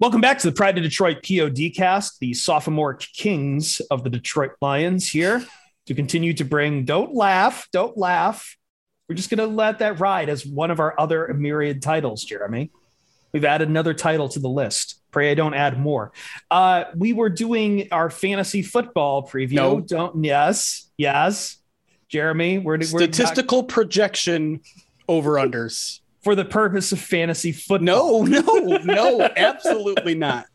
[0.00, 4.52] Welcome back to the Pride of Detroit POD cast, the sophomore kings of the Detroit
[4.62, 5.44] Lions here
[5.84, 8.56] to continue to bring, don't laugh, don't laugh.
[9.10, 12.70] We're just going to let that ride as one of our other myriad titles, Jeremy.
[13.32, 15.00] We've added another title to the list.
[15.10, 16.12] Pray I don't add more.
[16.50, 19.52] Uh, we were doing our fantasy football preview.
[19.54, 19.80] No.
[19.80, 21.56] Don't, yes, yes.
[22.08, 24.60] Jeremy, we're, we're Statistical projection
[25.08, 26.00] over unders.
[26.22, 28.24] for the purpose of fantasy football.
[28.24, 30.46] No, no, no, absolutely not.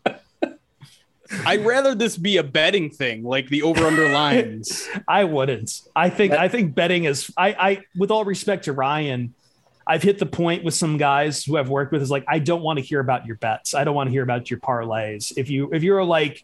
[1.45, 4.87] I'd rather this be a betting thing, like the over under lines.
[5.07, 5.81] I wouldn't.
[5.95, 9.33] I think That- I think betting is I I with all respect to Ryan,
[9.87, 12.61] I've hit the point with some guys who I've worked with is like I don't
[12.61, 13.73] want to hear about your bets.
[13.73, 15.31] I don't want to hear about your parlays.
[15.37, 16.43] If you if you're like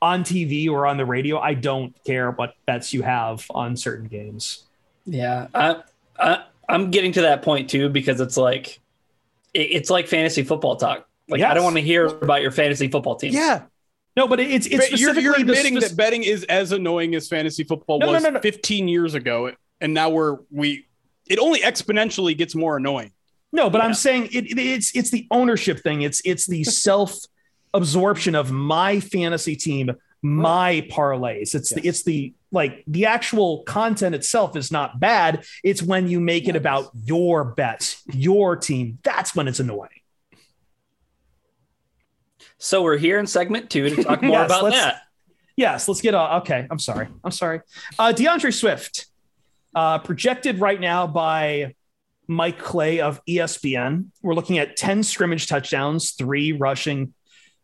[0.00, 4.06] on TV or on the radio, I don't care what bets you have on certain
[4.06, 4.64] games.
[5.04, 5.82] Yeah, I,
[6.18, 8.80] I I'm getting to that point too because it's like
[9.54, 11.08] it, it's like fantasy football talk.
[11.28, 13.32] Like I don't want to hear about your fantasy football team.
[13.32, 13.62] Yeah,
[14.16, 17.16] No, but it's it's but you're, you're the admitting spec- that betting is as annoying
[17.16, 18.40] as fantasy football No, no, was no, no.
[18.40, 20.85] 15 years ago, and now we're we.
[21.28, 23.12] It only exponentially gets more annoying.
[23.52, 23.84] No, but Yeah.
[23.84, 26.02] I'm saying it, it- it's it's the ownership thing.
[26.02, 27.16] It's it's the self
[27.74, 29.90] absorption of my fantasy team,
[30.22, 31.54] my parlays.
[31.54, 35.44] It's the it's the like the actual content itself is not bad.
[35.64, 38.98] It's when you make it about your bets, your team.
[39.02, 39.90] That's when it's annoying.
[42.58, 45.02] So we're here in segment two to talk more Yes, about that.
[45.56, 46.40] Yes, let's get on.
[46.42, 47.08] Okay, I'm sorry.
[47.24, 47.60] I'm sorry.
[47.98, 49.06] Uh, DeAndre Swift,
[49.76, 51.74] uh, projected right now by
[52.26, 54.06] Mike Clay of ESPN.
[54.22, 57.12] We're looking at 10 scrimmage touchdowns, three rushing.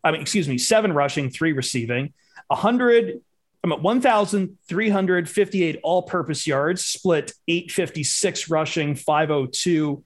[0.04, 2.12] I mean, excuse me, seven rushing, three receiving,
[2.48, 3.20] 100.
[3.64, 10.04] I'm at 1,358 all purpose yards, split 856 rushing, 502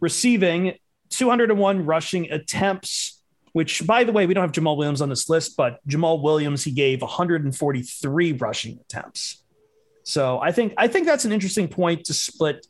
[0.00, 0.74] receiving,
[1.08, 5.56] 201 rushing attempts, which, by the way, we don't have Jamaal Williams on this list,
[5.56, 9.42] but Jamaal Williams, he gave 143 rushing attempts.
[10.08, 12.66] So I think I think that's an interesting point to split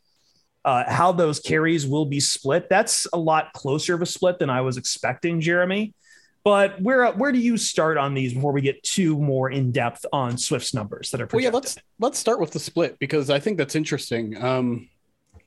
[0.65, 2.67] uh, how those carries will be split.
[2.69, 5.93] That's a lot closer of a split than I was expecting, Jeremy.
[6.43, 10.05] But where where do you start on these before we get too more in depth
[10.11, 13.39] on Swift's numbers that are Well, yeah, let's let's start with the split because I
[13.39, 14.41] think that's interesting.
[14.43, 14.89] Um,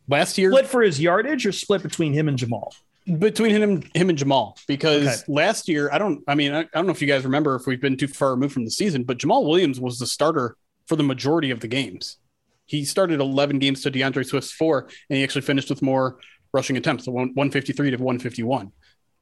[0.09, 2.73] last year, split for his yardage or split between him and Jamaal?
[3.19, 5.33] between him him and Jamaal because Okay.
[5.33, 7.67] last year I don't I mean I, I don't know if you guys remember if
[7.67, 10.97] we've been too far removed from the season but Jamaal Williams was the starter for
[10.97, 12.19] the majority of the games.
[12.67, 16.19] He started 11 games to DeAndre Swift's 4 and he actually finished with more
[16.53, 18.73] rushing attempts, so 153 to 151.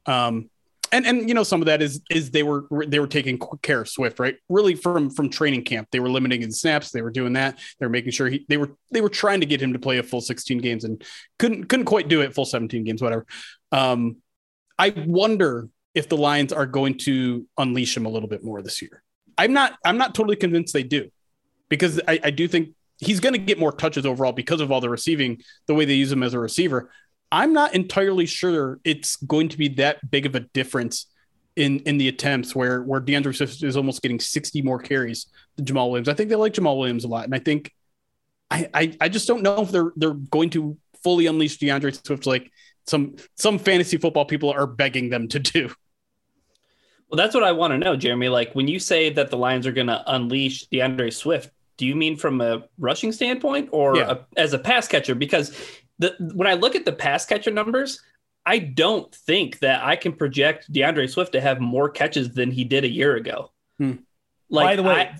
[0.05, 0.49] Um
[0.93, 3.81] and and you know some of that is is they were they were taking care
[3.81, 4.35] of Swift, right?
[4.49, 5.87] Really from from training camp.
[5.91, 7.59] They were limiting his snaps, they were doing that.
[7.79, 9.99] They were making sure he they were they were trying to get him to play
[9.99, 11.01] a full 16 games and
[11.39, 13.25] couldn't couldn't quite do it full 17 games whatever.
[13.71, 14.17] Um,
[14.77, 18.81] I wonder if the Lions are going to unleash him a little bit more this
[18.81, 19.03] year.
[19.37, 19.77] I'm not.
[19.85, 21.09] I'm not totally convinced they do,
[21.71, 24.81] because I, I do think he's going to get more touches overall because of all
[24.81, 26.91] the receiving, the way they use him as a receiver.
[27.31, 31.07] I'm not entirely sure it's going to be that big of a difference
[31.55, 35.65] in in the attempts where where DeAndre Swift is almost getting 60 more carries than
[35.65, 36.09] Jamaal Williams.
[36.09, 37.71] I think they like Jamaal Williams a lot, and I think
[38.51, 42.25] I I, I just don't know if they're they're going to fully unleash DeAndre Swift
[42.25, 42.51] like
[42.85, 45.73] some some fantasy football people are begging them to do.
[47.09, 48.27] Well, that's what I want to know, Jeremy.
[48.27, 51.49] Like when you say that the Lions are going to unleash DeAndre Swift,
[51.81, 54.11] do you mean from a rushing standpoint or Yeah.
[54.11, 55.15] a, as a pass catcher?
[55.15, 55.57] Because
[55.97, 57.99] the when I look at the pass catcher numbers,
[58.45, 62.65] I don't think that I can project DeAndre Swift to have more catches than he
[62.65, 63.49] did a year ago.
[63.79, 63.93] Hmm.
[64.51, 65.17] Like, By the way, I-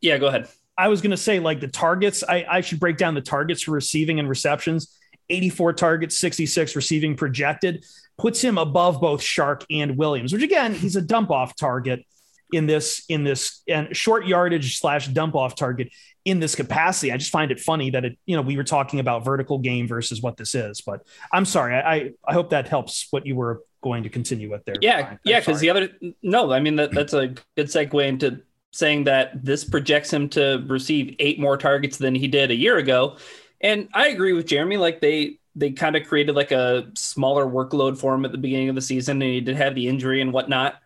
[0.00, 0.48] yeah, go ahead.
[0.76, 2.24] I was going to say like the targets.
[2.28, 4.98] I, I should break down the targets for receiving and receptions.
[5.28, 7.84] 84 targets, 66 receiving projected,
[8.18, 12.04] puts him above both Chark and Williams, which again, he's a dump off target
[12.52, 15.90] in this, in this and short yardage slash dump off target
[16.24, 17.12] in this capacity.
[17.12, 19.88] I just find it funny that it, you know, we were talking about vertical game
[19.88, 21.00] versus what this is, but
[21.32, 21.74] I'm sorry.
[21.74, 24.76] I, I, hope that helps what you were going to continue with there.
[24.80, 25.18] Yeah, Brian.
[25.24, 25.90] Yeah, because the other
[26.22, 30.64] no, I mean that that's a good segue into saying that this projects him to
[30.68, 33.16] receive eight more targets than he did a year ago.
[33.60, 34.76] And I agree with Jeremy.
[34.76, 38.68] Like they they kind of created like a smaller workload for him at the beginning
[38.68, 40.76] of the season, and he did have the injury and whatnot.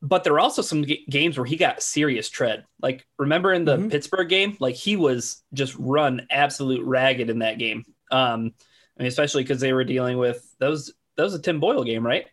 [0.00, 2.64] But there are also some g- games where he got serious tread.
[2.80, 3.90] Like remember in the Mhm.
[3.90, 7.84] Pittsburgh game, like he was just run absolute ragged in that game.
[8.10, 8.54] Um,
[8.98, 10.86] I mean, especially because they were dealing with those.
[10.86, 12.26] was that was a Tim Boyle game, right?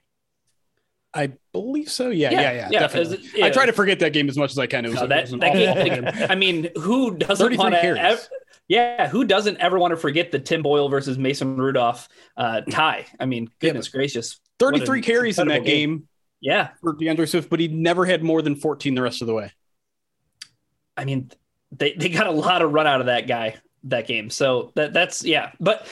[1.13, 2.10] I believe so.
[2.10, 2.69] Yeah, yeah, yeah.
[2.71, 3.17] yeah, definitely.
[3.17, 3.45] is it- yeah.
[3.45, 4.84] I try to forget that game as much as I can.
[4.86, 6.28] It was, No, it that, was an that game.
[6.30, 8.19] I mean, who doesn't want to?
[8.67, 13.06] Yeah, who doesn't ever want to forget the Tim Boyle versus Mason Rudolph uh, tie?
[13.19, 15.89] I mean, goodness gracious, 33 carries in that game.
[15.99, 16.08] game
[16.41, 16.69] yeah.
[16.82, 19.52] for DeAndre Swift, but he never had more than 14 the rest of the way.
[20.98, 21.32] I mean,
[21.71, 24.30] they they got a lot of run out of that guy that game.
[24.30, 25.88] So that that's yeah, but.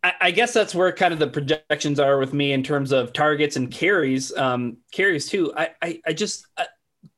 [0.00, 3.12] I I guess that's where kind of the projections are with me in terms of
[3.12, 4.32] targets and carries.
[4.36, 5.52] Um, carries too.
[5.56, 6.66] I I, I just uh,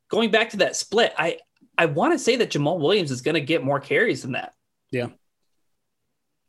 [0.08, 1.12] going back to that split.
[1.18, 1.40] I
[1.76, 4.54] I want to say that Jamaal Williams is going to get more carries than that.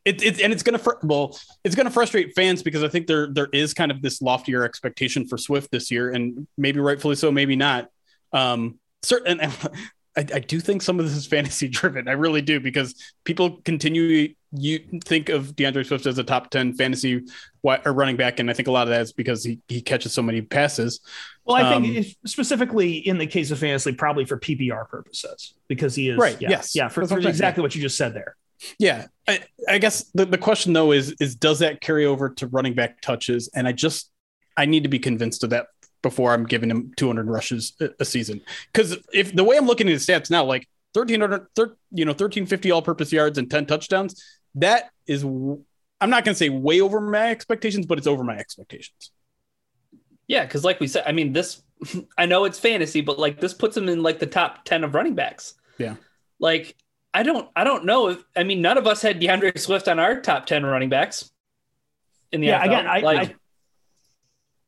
[0.03, 3.27] It, it and it's gonna fr- well, it's gonna frustrate fans because I think there
[3.31, 7.31] there is kind of this loftier expectation for Swift this year, and maybe rightfully so,
[7.31, 7.89] maybe not.
[8.33, 9.39] Um, certain,
[10.17, 12.07] I, I do think some of this is fantasy driven.
[12.07, 16.73] I really do because people continue you think of DeAndre Swift as a top ten
[16.73, 17.21] fantasy
[17.63, 20.13] or running back, and I think a lot of that is because he he catches
[20.13, 20.99] so many passes.
[21.45, 25.53] Well, I think Um, if- specifically in the case of fantasy, probably for PPR purposes,
[25.67, 26.75] because he is Right, Yeah, yes.
[26.75, 28.35] yeah, for, for what I'm saying, exactly what you just said there.
[28.77, 32.47] Yeah, I, I guess the, the question though is is does that carry over to
[32.47, 33.49] running back touches?
[33.55, 34.11] And I just
[34.57, 35.67] I need to be convinced of that
[36.01, 38.41] before I'm giving him 200 rushes a, season.
[38.71, 42.11] Because if the way I'm looking at his stats now, like 1300, thir, you know,
[42.11, 44.23] 1350 all-purpose yards and 10 touchdowns,
[44.55, 48.35] that is, I'm not going to say way over my expectations, but it's over my
[48.35, 49.11] expectations.
[50.27, 51.61] Yeah, because like we said, I mean, this
[52.17, 54.95] I know it's fantasy, but like this puts him in like the top ten of
[54.95, 55.55] running backs.
[55.77, 55.95] Yeah.
[56.39, 56.75] Like
[57.13, 59.99] I don't I don't know if I mean none of us had DeAndre Swift on
[59.99, 61.29] our top ten running backs.
[62.31, 62.65] In the Yeah, NFL.
[62.65, 63.35] again, I, like,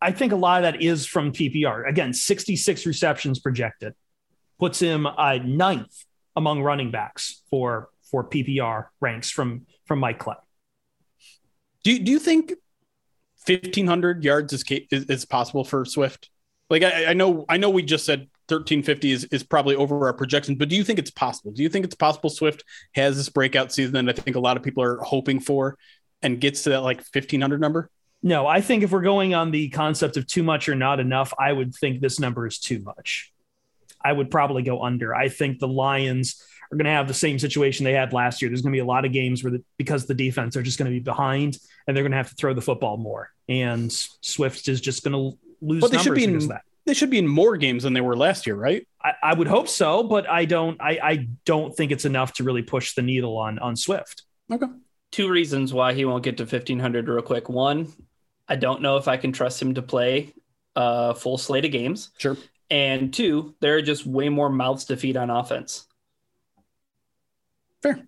[0.01, 1.87] I think a lot of that is from PPR.
[1.87, 3.93] Again, 66 receptions projected
[4.59, 6.03] puts him uh, ninth
[6.35, 10.35] among running backs for for PPR ranks from from Mike Clay.
[11.83, 12.53] Do do you think
[13.45, 16.29] 1500 yards is, is, is possible for Swift?
[16.69, 20.13] Like I, I know I know we just said 1350 is, is probably over our
[20.13, 21.51] projection, but do you think it's possible?
[21.51, 24.57] Do you think it's possible Swift has this breakout season that I think a lot
[24.57, 25.77] of people are hoping for
[26.21, 27.89] and gets to that like 1500 number?
[28.21, 31.33] No, I think if we're going on the concept of too much or not enough,
[31.37, 33.33] I would think this number is too much.
[34.03, 35.13] I would probably go under.
[35.13, 38.49] I think the Lions are going to have the same situation they had last year.
[38.49, 40.77] There's going to be a lot of games where, the, because the defense are just
[40.77, 43.31] going to be behind and they're going to have to throw the football more.
[43.47, 45.81] And Swift is just going to lose.
[45.81, 46.63] But they should be in, that.
[46.85, 48.85] They should be in more games than they were last year, right?
[49.01, 50.79] I, I would hope so, but I don't.
[50.81, 54.23] I, I don't think it's enough to really push the needle on on Swift.
[54.51, 54.67] Okay.
[55.11, 57.47] Two reasons why he won't get to 1500 real quick.
[57.47, 57.93] One,
[58.47, 60.33] I don't know if I can trust him to play
[60.75, 62.09] a full slate of games.
[62.17, 62.37] Sure.
[62.69, 65.85] And two, there are just way more mouths to feed on offense.
[67.81, 68.07] Fair.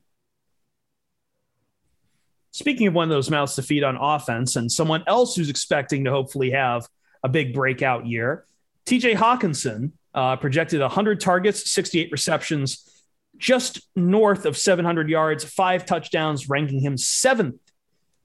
[2.51, 6.05] Speaking of one of those mouths to feed on offense, and someone else who's expecting
[6.05, 6.87] to hopefully have
[7.21, 8.45] a big breakout year,
[8.85, 12.89] TJ Hockenson uh, projected 100 targets, 68 receptions,
[13.37, 17.59] just north of 700 yards, five touchdowns, ranking him seventh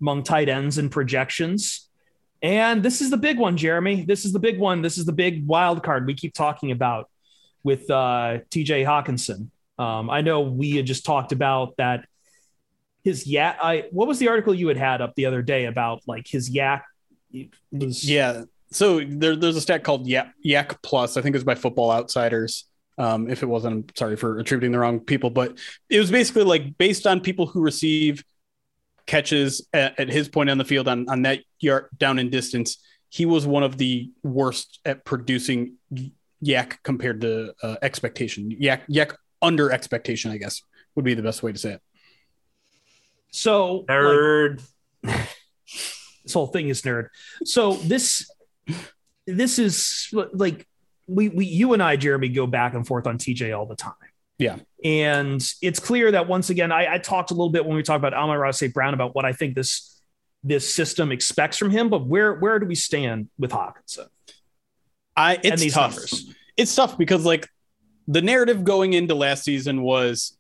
[0.01, 1.89] among tight ends in projections.
[2.43, 4.05] And this is the big one, Jeremy.
[4.05, 4.83] This is the big one.
[4.83, 7.11] This is the big wild card we keep talking about
[7.63, 9.51] with uh, TJ Hockenson.
[9.79, 12.07] Um, I know we had just talked about that.
[13.03, 13.57] His YAC.
[13.63, 16.51] I what was the article you had had up the other day about like his
[16.51, 16.83] YAC?
[17.73, 18.09] Was...
[18.09, 18.45] Yeah.
[18.73, 21.17] So there, there's a stat called YAC, YAC Plus.
[21.17, 22.65] I think it's by Football Outsiders.
[22.99, 26.45] Um, if it wasn't, I'm sorry for attributing the wrong people, but it was basically
[26.45, 28.23] like based on people who receive
[29.07, 32.79] catches at, at his point on the field on, on that yard down in distance.
[33.09, 35.77] He was one of the worst at producing
[36.45, 38.57] YAC compared to uh, expectation.
[38.61, 40.63] YAC YAC under expectation, I guess
[40.95, 41.83] would be the best way to say it.
[43.31, 44.63] So nerd.
[45.03, 45.29] Like,
[46.25, 47.09] this whole thing is nerd.
[47.45, 48.31] So this
[49.27, 50.67] this is like
[51.07, 53.95] we we you and I, Jeremy, go back and forth on TJ all the time.
[54.39, 54.57] Yeah.
[54.83, 57.99] And it's clear that once again, I, I talked a little bit when we talked
[57.99, 58.73] about Amon-Ra St.
[58.73, 60.01] Brown about what I think this
[60.43, 64.09] this system expects from him, but where where do we stand with Hockenson?
[65.17, 65.93] I it's tough.
[65.93, 66.35] Numbers?
[66.57, 67.49] It's tough because like
[68.09, 70.37] the narrative going into last season was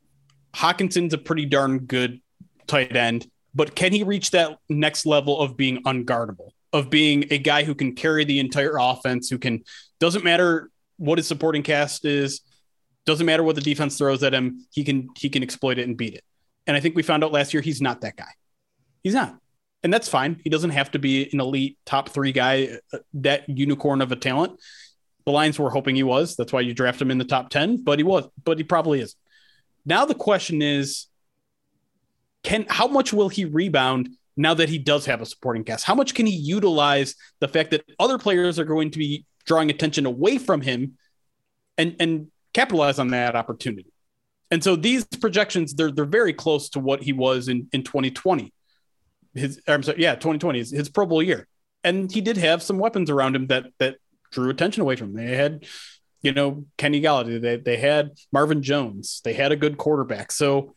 [0.54, 2.20] Hockenson's a pretty darn good
[2.66, 7.38] tight end, but can he reach that next level of being unguardable, of being a
[7.38, 9.64] guy who can carry the entire offense, who can
[9.98, 12.40] doesn't matter what his supporting cast is,
[13.06, 15.96] doesn't matter what the defense throws at him, he can he can exploit it and
[15.96, 16.24] beat it.
[16.66, 18.30] And I think we found out last year he's not that guy.
[19.02, 19.36] He's not.
[19.82, 20.40] And that's fine.
[20.44, 24.16] He doesn't have to be an elite top 3 guy, uh, that unicorn of a
[24.16, 24.60] talent.
[25.24, 26.36] The Lions were hoping he was.
[26.36, 29.00] That's why you draft him in the top 10, but he was, but he probably
[29.00, 29.16] is.
[29.86, 31.06] Now the question is
[32.42, 35.84] can how much will he rebound now that he does have a supporting cast?
[35.84, 39.70] How much can he utilize the fact that other players are going to be drawing
[39.70, 40.96] attention away from him
[41.76, 43.92] and and capitalize on that opportunity.
[44.50, 48.52] And so these projections, they're they're very close to what he was in, in 2020.
[49.34, 51.46] His I'm sorry, yeah, 2020 is his Pro Bowl year.
[51.82, 53.96] And he did have some weapons around him that that
[54.32, 55.26] drew attention away from him.
[55.26, 55.64] They had,
[56.22, 60.32] you know, Kenny Golladay, they, they had Marvin Jones, they had a good quarterback.
[60.32, 60.74] So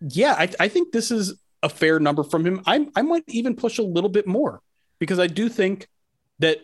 [0.00, 2.62] yeah, I, I think this is a fair number from him.
[2.66, 4.60] I I might even push a little bit more
[4.98, 5.88] because I do think
[6.38, 6.58] that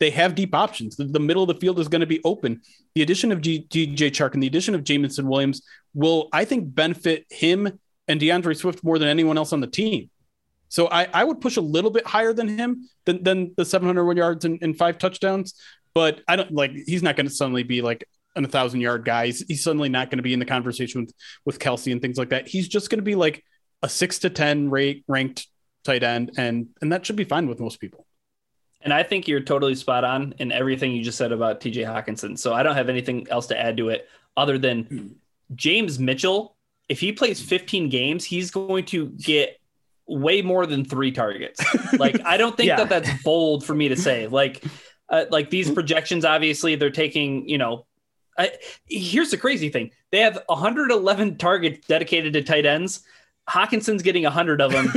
[0.00, 0.96] they have deep options.
[0.96, 2.62] The, the middle of the field is going to be open.
[2.94, 5.62] The addition of G, DJ Chark and the addition of Jameson Williams
[5.94, 10.10] will, I think, benefit him and DeAndre Swift more than anyone else on the team.
[10.68, 14.16] So I, I would push a little bit higher than him than, than the 701
[14.16, 15.54] yards and, and five touchdowns.
[15.94, 18.04] But I don't like he's not going to suddenly be like
[18.36, 19.26] an a thousand yard guy.
[19.26, 21.12] He's, he's suddenly not going to be in the conversation with
[21.44, 22.48] with Kelce and things like that.
[22.48, 23.44] He's just going to be like
[23.82, 25.46] a six to ten rate ranked
[25.84, 28.06] tight end, and and that should be fine with most people.
[28.82, 32.38] And I think you're totally spot on in everything you just said about TJ Hockenson.
[32.38, 35.16] So I don't have anything else to add to it other than
[35.54, 36.56] James Mitchell.
[36.88, 39.60] If he plays 15 games, he's going to get
[40.06, 41.62] way more than three targets.
[41.98, 42.76] Like I don't think yeah.
[42.76, 44.26] that that's bold for me to say.
[44.26, 44.64] Like,
[45.08, 47.46] uh, like these projections, obviously they're taking.
[47.48, 47.86] You know,
[48.38, 48.52] I,
[48.86, 53.02] here's the crazy thing: they have 111 targets dedicated to tight ends.
[53.50, 54.92] Hockenson's getting 100 of them,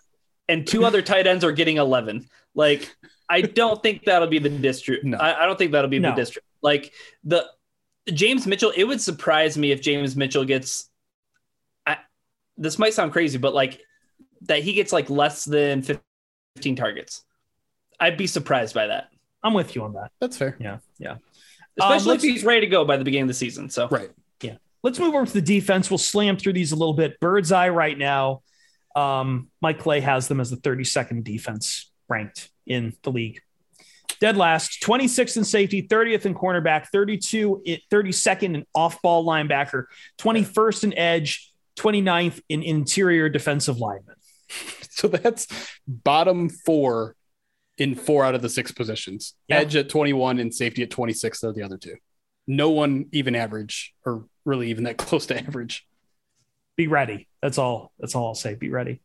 [0.48, 2.28] and two other tight ends are getting 11.
[2.54, 2.94] Like
[3.28, 5.04] I don't think that'll be the district.
[5.04, 5.18] No.
[5.18, 6.10] I, I don't think that'll be no.
[6.10, 6.46] the district.
[6.62, 6.92] Like
[7.24, 7.46] the
[8.12, 10.88] James Mitchell, it would surprise me if James Mitchell gets.
[11.86, 11.98] I,
[12.56, 13.82] this might sound crazy, but like
[14.42, 17.24] that he gets like less than 15 targets.
[18.00, 19.10] I'd be surprised by that,
[19.42, 20.12] I'm with you on that.
[20.20, 20.56] That's fair.
[20.60, 21.16] Yeah, yeah.
[21.80, 23.70] Um, especially if he's ready to go by the beginning of the season.
[23.70, 24.10] So Right.
[24.82, 25.90] Let's move over to the defense.
[25.90, 27.18] We'll slam through these a little bit.
[27.20, 28.42] Bird's eye right now.
[28.94, 33.40] Um, Mike Clay has them as the 32nd defense ranked in the league.
[34.20, 39.84] Dead last, 26th in safety, 30th in cornerback, 32, 32nd in off ball linebacker,
[40.18, 44.16] 21st in edge, 29th in interior defensive lineman.
[44.90, 45.46] So that's
[45.86, 47.14] bottom four
[47.76, 49.34] in four out of the six positions.
[49.46, 49.58] Yeah.
[49.58, 51.38] Edge at 21 and safety at 26.
[51.38, 51.94] They're the other two.
[52.48, 55.86] No one even average or really even that close to average.
[56.76, 57.28] Be ready.
[57.42, 57.92] That's all.
[57.98, 58.54] That's all I'll say.
[58.54, 59.00] Be ready.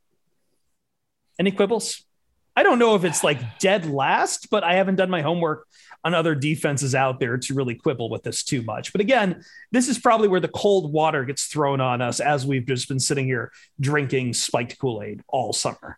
[1.40, 2.04] Any quibbles?
[2.56, 5.68] I don't know if it's like dead last, but I haven't done my homework
[6.04, 8.92] on other defenses out there to really quibble with this too much.
[8.92, 12.66] But again, this is probably where the cold water gets thrown on us as we've
[12.66, 15.98] just been sitting here drinking spiked Kool Aid all summer.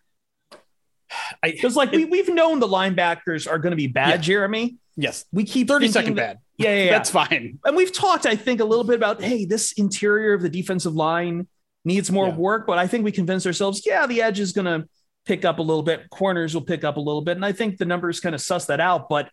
[1.42, 4.16] I, Because like we we've known the linebackers are going to be bad, Yeah.
[4.18, 4.76] Jeremy.
[4.96, 6.38] yes, We keep thirty second bad.
[6.56, 6.90] Yeah, yeah, yeah.
[6.90, 7.58] That's fine.
[7.64, 10.94] and we've talked, I think, a little bit about hey, this interior of the defensive
[10.94, 11.46] line
[11.84, 12.34] needs more Yeah.
[12.36, 14.88] work, but I think we convinced ourselves, yeah, the edge is going to
[15.24, 17.78] pick up a little bit, corners will pick up a little bit, and I think
[17.78, 19.28] the numbers kind of suss that out, but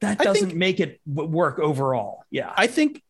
[0.00, 2.24] that doesn't think- make it work overall.
[2.30, 3.02] Yeah, I think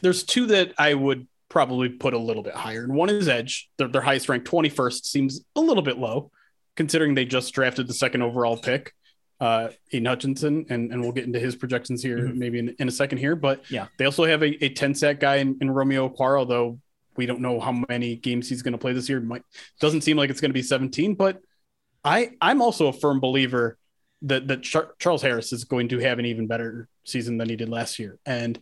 [0.00, 2.84] there's two that I would probably put a little bit higher.
[2.84, 3.68] And one is Edge.
[3.78, 6.30] Their, their highest ranked 21st seems a little bit low,
[6.76, 8.92] considering they just drafted the second overall pick,
[9.40, 10.66] uh, Aiden Hutchinson.
[10.70, 12.36] And, and we'll get into his projections here Mhm.
[12.36, 13.34] maybe in, in a second here.
[13.36, 13.86] But Yeah.
[13.98, 16.78] they also have a, a 10 sack guy in, in Romeo Okwara, although
[17.16, 19.20] we don't know how many games he's going to play this year.
[19.20, 19.42] Might,
[19.80, 21.40] doesn't seem like it's going to be 17, but
[22.04, 23.78] I, I'm also a firm believer
[24.22, 27.56] that, that Char- Charles Harris is going to have an even better season than he
[27.56, 28.18] did last year.
[28.26, 28.58] And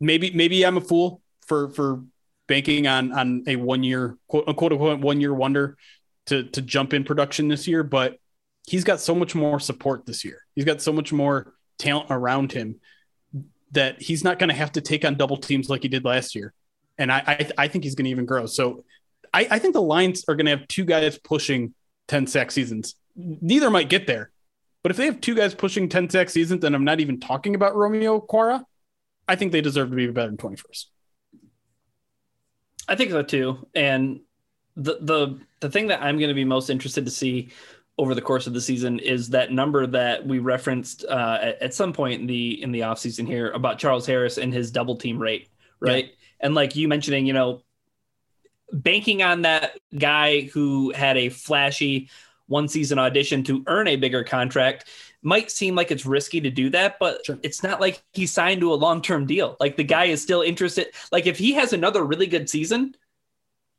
[0.00, 2.04] maybe maybe I'm a fool for for
[2.46, 5.76] banking on on a one year quote unquote one year wonder
[6.28, 8.18] to to jump in production this year, but
[8.66, 10.40] he's got so much more support this year.
[10.54, 12.76] He's got so much more talent around him
[13.72, 16.34] that he's not going to have to take on double teams like he did last
[16.34, 16.54] year.
[16.96, 18.46] And I I, I think he's going to even grow.
[18.46, 18.84] So
[19.32, 21.74] I, I think the Lions are going to have two guys pushing
[22.08, 22.94] 10 sack seasons.
[23.16, 24.30] Neither might get there.
[24.82, 27.54] But if they have two guys pushing 10 sack seasons, and I'm not even talking
[27.54, 28.62] about Romeo Okwara,
[29.26, 30.86] I think they deserve to be better than 21st.
[32.88, 33.66] I think so too.
[33.74, 34.20] And
[34.78, 37.50] the the the thing that I'm going to be most interested to see
[37.98, 41.74] over the course of the season is that number that we referenced uh, at, at
[41.74, 45.18] some point in the in the offseason here about Charles Harris and his double team
[45.18, 45.48] rate,
[45.80, 46.10] right?
[46.40, 47.62] And like you mentioning, you know,
[48.72, 52.08] banking on that guy who had a flashy
[52.46, 54.88] one season audition to earn a bigger contract
[55.22, 57.38] might seem like it's risky to do that, but Sure.
[57.42, 59.56] it's not like he signed to a long term deal.
[59.58, 60.88] Like the guy is still interested.
[61.10, 62.94] Like if he has another really good season,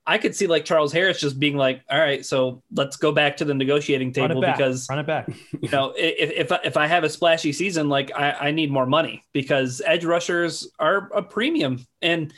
[0.09, 3.37] I could see like Charles Harris just being like, "All right, so let's go back
[3.37, 4.57] to the negotiating table it back.
[4.57, 5.29] because run it back.
[5.61, 8.71] you know if if I- if I have a splashy season, like I, I need
[8.71, 12.33] more money because edge rushers are a premium and."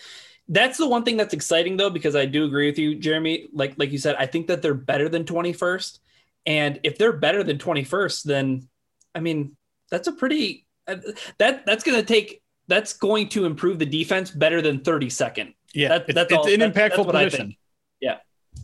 [0.47, 3.47] That's the one thing that's exciting though, because I do agree with you, Jeremy.
[3.53, 5.99] Like like you said, I think that they're better than 21st.
[6.45, 8.67] And if they're better than 21st, then
[9.15, 9.55] I mean,
[9.89, 10.97] that's a pretty uh,
[11.38, 15.53] that that's going to take that's going to improve the defense better than 32nd.
[15.74, 17.55] Yeah, That- it's, that's it's all- an that- that's impactful I position.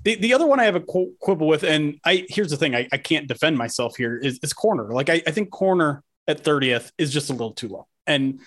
[0.07, 2.87] The, the other one I have a quibble with, and I here's the thing, I,
[2.93, 4.93] I can't defend myself here, is, is corner.
[4.93, 7.87] Like I, I think corner at 30th is just a little too low.
[8.05, 8.39] And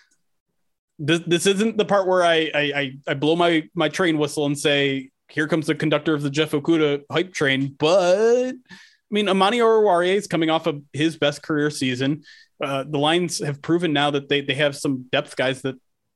[0.98, 4.46] this, this isn't the part where I, I I I blow my my train whistle
[4.46, 7.76] and say, here comes the conductor of the Jeff Okudah hype train.
[7.78, 12.22] But I mean, Amani Oruwariye is coming off of his best career season.
[12.58, 15.74] Uh, the Lions have proven now that they they have some depth guys that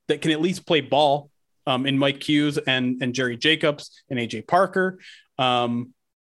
[0.09, 1.29] that can at least play ball
[1.67, 4.99] um, in Mike Hughes and and Jerry Jacobs and AJ Parker.
[5.39, 5.95] Um,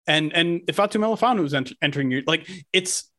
[0.06, 3.10] and and if Ifeatu Melifonwu is ent- entering you like it's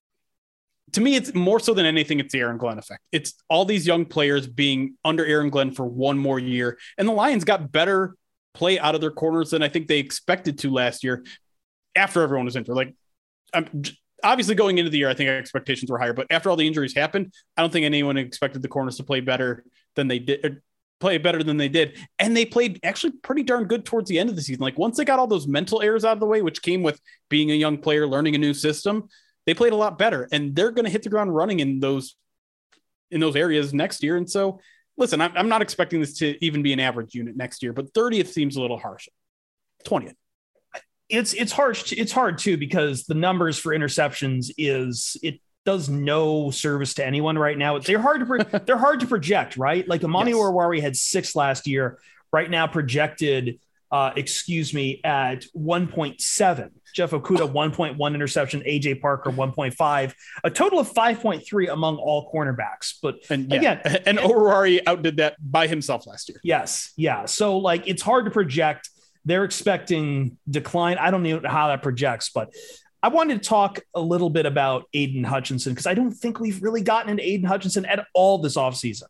[0.93, 3.01] to me it's more so than anything it's the Aaron Glenn effect.
[3.11, 7.13] It's all these young players being under Aaron Glenn for one more year, and the
[7.13, 8.15] Lions got better
[8.53, 11.23] play out of their corners than I think they expected to last year
[11.95, 12.75] after everyone was injured.
[12.75, 12.95] Like
[13.53, 13.84] I'm
[14.23, 16.95] obviously going into the year, I think expectations were higher, but after all the injuries
[16.95, 19.63] happened, I don't think anyone expected the corners to play better
[19.95, 20.61] than they did.
[20.99, 24.29] Play better than they did, and they played actually pretty darn good towards the end
[24.29, 24.63] of the season.
[24.63, 26.99] Like once they got all those mental errors out of the way, which came with
[27.29, 29.07] being a young player, learning a new system,
[29.45, 32.15] they played a lot better, and they're going to hit the ground running in those
[33.11, 34.17] in those areas next year.
[34.17, 34.59] And so,
[34.97, 37.93] listen, I'm, I'm not expecting this to even be an average unit next year, but
[37.93, 39.07] 30th seems a little harsh.
[39.85, 40.15] 20th.
[41.07, 46.49] it's it's hard it's hard too because the numbers for interceptions is it does no
[46.49, 47.78] service to anyone right now.
[47.78, 49.86] They're hard to pro- they're hard to project, right?
[49.86, 50.39] Like Amani Yes.
[50.39, 51.99] Oruwariye had six last year,
[52.32, 53.59] right now projected
[53.91, 56.72] uh, excuse me, at 1.7.
[56.93, 60.13] Jeff Okudah 1.1 interception, AJ Parker 1.5,
[60.43, 62.95] a total of 5.3 among all cornerbacks.
[63.01, 66.39] But And yeah, again, and Orari outdid that by himself last year.
[66.43, 67.26] Yes, yeah.
[67.26, 68.89] So like it's hard to project.
[69.26, 70.97] They're expecting decline.
[70.97, 72.53] I don't know how that projects, but
[73.03, 76.61] I wanted to talk a little bit about Aiden Hutchinson because I don't think we've
[76.63, 79.03] really gotten into Aiden Hutchinson at all this offseason.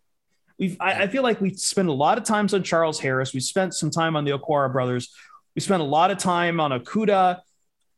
[0.59, 3.33] We've I, I feel like we've spent a lot of times on Charles Harris.
[3.33, 5.13] We spent some time on the Okwara brothers.
[5.55, 7.39] We spent a lot of time on Okudah,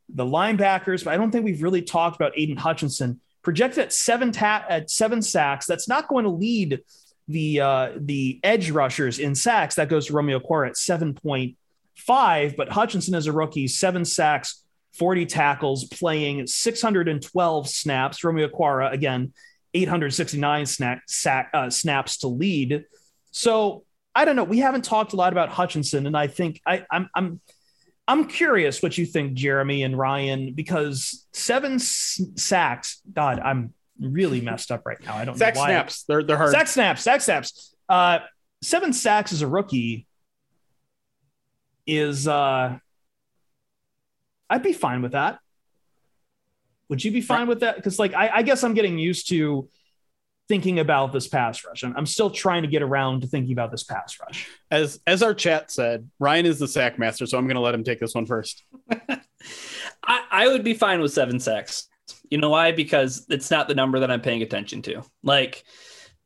[0.09, 3.19] the linebackers, but I don't think we've really talked about Aiden Hutchinson.
[3.41, 5.65] Projected at seven ta- at seven sacks.
[5.65, 6.81] That's not going to lead
[7.27, 9.75] the uh, the edge rushers in sacks.
[9.75, 11.57] That goes to Romeo Okwara at seven point
[11.95, 12.57] five.
[12.57, 14.63] But Hutchinson as a rookie, seven sacks,
[14.99, 18.23] 40 tackles, playing 612 snaps.
[18.23, 19.33] Romeo Okwara, again,
[19.73, 22.83] 869 snack, sack, uh, snaps to lead.
[23.31, 24.43] So I don't know.
[24.43, 27.39] We haven't talked a lot about Hutchinson, and I think I, I'm I'm
[28.07, 33.01] I'm curious what you think, Jeremy and Ryan, because seven s- sacks.
[33.13, 35.15] God, I'm really messed up right now.
[35.15, 35.67] I don't Sack know why.
[35.67, 36.03] snaps.
[36.03, 36.51] They're they're hard.
[36.51, 37.75] Sack snaps, sack snaps.
[37.87, 38.19] Uh,
[38.63, 40.07] seven sacks as a rookie
[41.85, 42.77] is uh
[44.49, 45.39] I'd be fine with that.
[46.89, 47.75] Would you be fine with that?
[47.75, 49.69] Because like I, I guess I'm getting used to
[50.47, 51.83] thinking about this pass rush.
[51.83, 54.47] I'm, I'm still trying to get around to thinking about this pass rush.
[54.71, 57.75] As as our chat said, Ryan is the sack master, so I'm going to let
[57.75, 58.63] him take this one first.
[58.91, 61.87] I, I would be fine with seven sacks.
[62.29, 62.71] You know why?
[62.71, 65.03] Because it's not the number that I'm paying attention to.
[65.23, 65.63] Like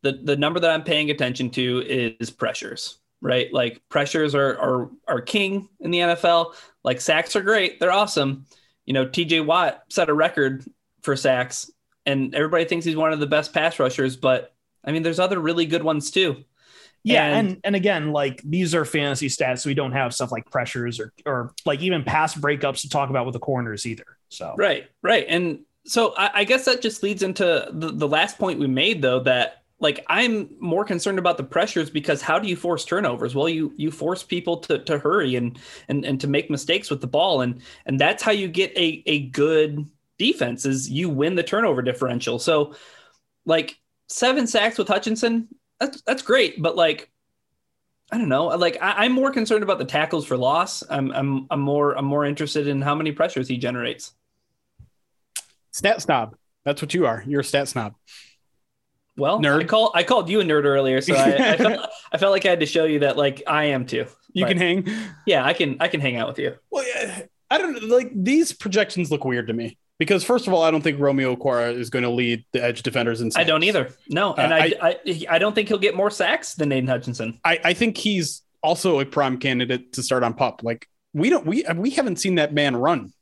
[0.02, 3.52] the the number that I'm paying attention to is pressures, right?
[3.52, 6.54] Like pressures are are are king in the NFL.
[6.84, 8.46] Like sacks are great, they're awesome.
[8.86, 10.64] You know, TJ Watt set a record
[11.02, 11.72] for sacks,
[12.06, 14.18] and everybody thinks he's one of the best pass rushers.
[14.18, 14.54] But
[14.84, 16.44] I mean, there's other really good ones too.
[17.06, 20.32] Yeah, And- and and again, like these are fantasy stats, so we don't have stuff
[20.32, 24.06] like pressures or or like even pass breakups to talk about with the corners either.
[24.30, 25.26] So Right, right.
[25.28, 29.02] And so I, I guess that just leads into the, the last point we made,
[29.02, 33.36] though, that like I'm more concerned about the pressures because how do you force turnovers?
[33.36, 35.60] Well, you you force people to to hurry and
[35.90, 39.04] and and to make mistakes with the ball, and and that's how you get a
[39.06, 39.86] a good
[40.18, 42.40] defense is you win the turnover differential.
[42.40, 42.76] So,
[43.46, 45.50] like seven sacks with Hutchinson,
[45.80, 47.10] that's that's great, but like.
[48.12, 48.46] I don't know.
[48.48, 50.84] Like I, I'm more concerned about the tackles for loss.
[50.88, 54.14] I'm, I'm I'm more I'm more interested in how many pressures he generates.
[55.72, 56.36] Stat snob.
[56.64, 57.24] That's what you are.
[57.26, 57.96] You're a stat snob.
[59.16, 59.62] Well, Nerd.
[59.62, 62.46] I call I called you a nerd earlier, so I, I, felt, I felt like
[62.46, 64.06] I had to show you that like I am too.
[64.34, 64.88] You But, can hang.
[65.28, 66.56] yeah, I can I can hang out with you.
[66.72, 70.64] Well, yeah, I don't like these projections look weird to me because first of all,
[70.64, 73.30] I don't think Romeo Okwara is going to lead the edge defenders in.
[73.36, 73.92] I don't either.
[74.10, 77.40] No, and Uh, I, I I don't think he'll get more sacks than Aiden Hutchinson.
[77.46, 80.62] I, I think he's also a prime candidate to start on pup.
[80.64, 83.14] Like we don't we we haven't seen that man run.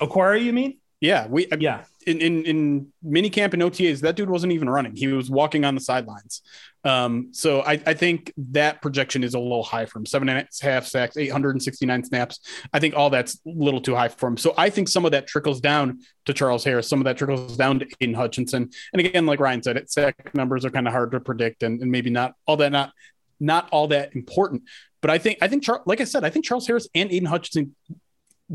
[0.00, 0.78] Okwara, you mean?
[1.00, 1.82] Yeah, we Yeah.
[2.10, 4.96] In in in mini camp and OTAs that dude wasn't even running.
[4.96, 6.42] He was walking on the sidelines.
[6.82, 10.06] Um, so I, I think that projection is a little high for him.
[10.06, 12.40] Seven and a half sacks, 869 snaps.
[12.72, 14.36] I think all that's a little too high for him.
[14.38, 16.88] So I think some of that trickles down to Charles Harris.
[16.88, 18.70] Some of that trickles down to Aiden Hutchinson.
[18.92, 21.82] And again, like Ryan said, it sack numbers are kind of hard to predict and,
[21.82, 22.92] and maybe not all that not
[23.38, 24.62] not all that important.
[25.00, 27.26] But I think I think Char- like I said, I think Charles Harris and Aiden
[27.26, 27.74] Hutchinson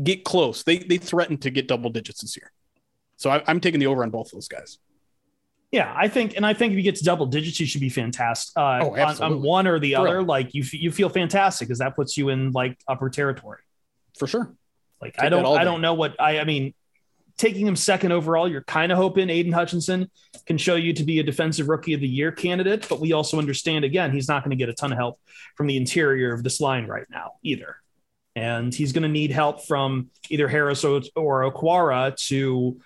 [0.02, 0.62] get close.
[0.62, 2.52] They they threaten to get double digits this year.
[3.16, 4.78] So I, I'm taking the over on both of those guys.
[5.72, 7.88] Yeah, I think, and I think if you get to double digits, you should be
[7.88, 8.56] fantastic.
[8.56, 11.96] Uh, Oh, on, on one or the other, like you, you feel fantastic because that
[11.96, 13.58] puts you in like upper territory.
[14.18, 14.54] For sure.
[15.02, 16.72] Like Take I don't, I don't know what I, I mean.
[17.38, 20.10] Taking him second overall, you're kind of hoping Aiden Hutchinson
[20.46, 23.38] can show you to be a defensive rookie of the year candidate, but we also
[23.38, 25.20] understand again he's not going to get a ton of help
[25.54, 27.76] from the interior of this line right now either,
[28.36, 32.80] and he's going to need help from either Harris or, or Okwara to,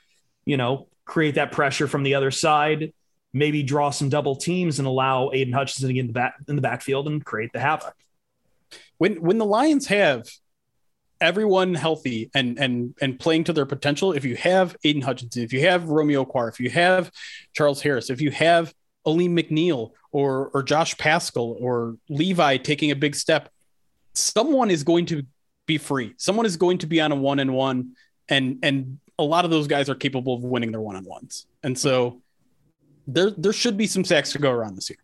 [0.50, 2.92] you know, create that pressure from the other side,
[3.32, 6.56] maybe draw some double teams and allow Aiden Hutchinson to get in the back in
[6.56, 7.94] the backfield and create the havoc.
[8.98, 10.26] When when the Lions have
[11.20, 15.52] everyone healthy and and and playing to their potential, if you have Aiden Hutchinson, if
[15.52, 17.12] you have Romeo Quar, if you have
[17.52, 18.74] Charles Harris, if you have
[19.06, 23.50] Alim McNeill or or Josh Paschal or Levi taking a big step,
[24.14, 25.22] someone is going to
[25.66, 26.14] be free.
[26.16, 27.92] Someone is going to be on a one and one,
[28.28, 31.46] and and a lot of those guys are capable of winning their one on ones,
[31.62, 32.20] and so
[33.06, 34.98] there there should be some sacks to go around this year.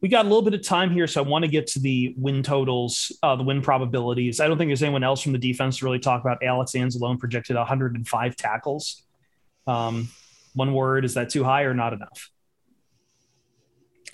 [0.00, 2.14] we got a little bit of time here, so I want to get to the
[2.16, 4.40] win totals, uh, the win probabilities.
[4.40, 6.42] I don't think there's anyone else from the defense to really talk about.
[6.42, 9.02] Alex Anzalone projected 105 tackles.
[9.66, 10.08] Um,
[10.54, 12.30] one word: is that too high or not enough?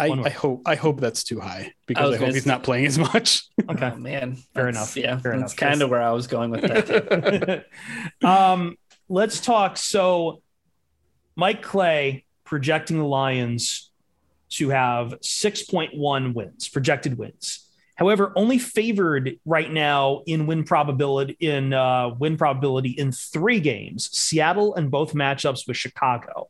[0.00, 2.64] I, I hope I hope that's too high because I I, hope he's say- not
[2.64, 3.44] playing as much.
[3.70, 3.92] Okay.
[3.94, 4.96] Oh man, Fair That's- enough.
[4.96, 5.56] Yeah, Fair that's enough.
[5.56, 7.64] kind of where I was going with that.
[8.22, 8.76] um,
[9.08, 9.76] let's talk.
[9.76, 10.42] So,
[11.36, 13.90] Mike Clay projecting the Lions
[14.50, 17.68] to have 6.1 wins, projected wins.
[17.96, 24.10] However, only favored right now in win probability in uh, win probability in three games:
[24.16, 26.48] Seattle and both matchups with Chicago,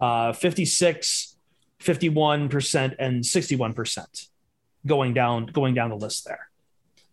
[0.00, 1.36] uh, 56,
[1.80, 4.28] 51 percent, and 61 percent
[4.86, 6.48] going down going down the list there.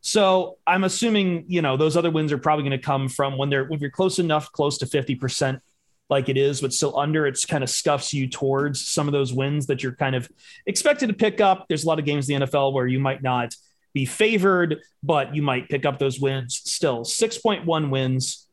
[0.01, 3.49] So I'm assuming you know those other wins are probably going to come from when
[3.49, 5.61] they're when you're close enough, close to 50 percent,
[6.09, 7.25] like it is, but still under.
[7.27, 10.29] It's kind of scuffs you towards some of those wins that you're kind of
[10.65, 11.65] expected to pick up.
[11.69, 13.55] There's a lot of games in the NFL where you might not
[13.93, 16.61] be favored, but you might pick up those wins.
[16.65, 18.47] Still, 6.1 wins.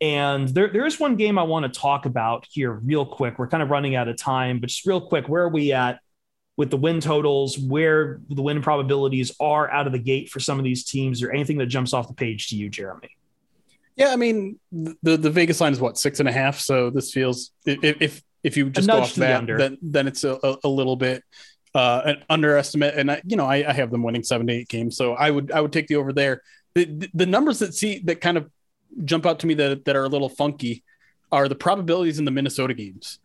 [0.00, 3.38] And there, there is one game I want to talk about here real quick.
[3.38, 6.00] We're kind of running out of time, but just real quick, where are we at
[6.62, 10.60] with the win totals, where the win probabilities are out of the gate for some
[10.60, 13.10] of these teams, or anything that jumps off the page to you, Jeremy?
[13.96, 16.60] Yeah, I mean the the Vegas line is what six and a half.
[16.60, 19.58] So this feels if if if you just go off the that, under.
[19.58, 21.24] then then it's a, a, little bit
[21.74, 22.94] uh, an underestimate.
[22.94, 25.32] And I, you know, I, I have them winning seven to eight games, so I
[25.32, 26.42] would I would take the over there.
[26.74, 28.48] The, the, the numbers that see that kind of
[29.04, 30.84] jump out to me that that are a little funky
[31.32, 33.18] are the probabilities in the Minnesota games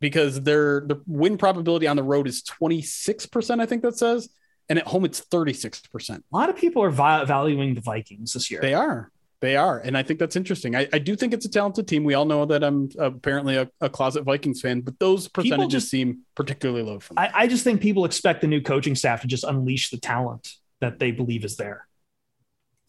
[0.00, 3.60] because their the win probability on the road is twenty six percent.
[3.60, 4.28] I think that says,
[4.68, 6.24] and at home it's thirty six percent.
[6.32, 8.60] A lot of people are vi- valuing the Vikings this year.
[8.60, 9.10] They are.
[9.40, 9.78] They are.
[9.78, 10.74] And I think that's interesting.
[10.74, 12.02] I, I do think it's a talented team.
[12.02, 15.90] We all know that I'm apparently a, a closet Vikings fan, but those percentages just-
[15.90, 17.18] seem particularly low for me.
[17.22, 20.50] I, I just think people expect the new coaching staff to just unleash the talent
[20.80, 21.86] that they believe is there.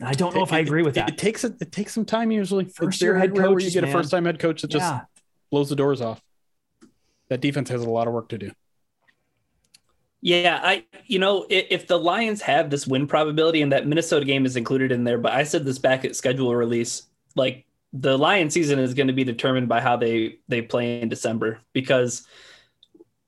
[0.01, 1.09] I don't know if I It- agree with it, that.
[1.09, 2.65] It takes it, it takes some time usually.
[2.65, 5.01] First year head coach, you get a first time head coach that just yeah.
[5.51, 6.21] blows the doors off.
[7.29, 8.51] That defense has a lot of work to do.
[10.21, 14.25] Yeah, I you know if, if the Lions have this win probability and that Minnesota
[14.25, 17.03] game is included in there, but I said this back at schedule release,
[17.35, 21.09] like the Lion season is going to be determined by how they they play in
[21.09, 22.25] December because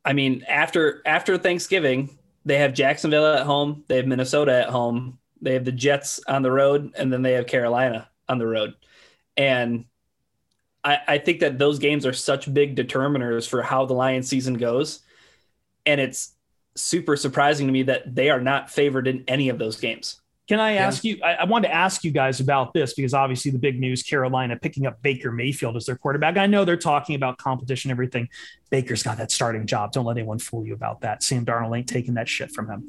[0.03, 5.19] I mean after after Thanksgiving they have Jacksonville at home, they have Minnesota at home,
[5.41, 8.73] they have the Jets on the road, and then they have Carolina on the road,
[9.35, 9.85] and
[10.87, 14.53] I, I think that those games are such big determiners for how the Lions season
[14.53, 15.01] goes,
[15.85, 16.33] and it's
[16.75, 20.21] super surprising to me that they are not favored in any of those games.
[20.47, 21.19] Can I ask you?
[21.21, 24.55] I, I wanted to ask you guys about this because obviously the big news Carolina
[24.55, 26.37] picking up Baker Mayfield as their quarterback.
[26.37, 28.29] I know they're talking about competition, everything.
[28.69, 29.91] Baker's got that starting job.
[29.91, 31.21] Don't let anyone fool you about that.
[31.21, 32.85] Sam Darnold ain't taking that shit from him.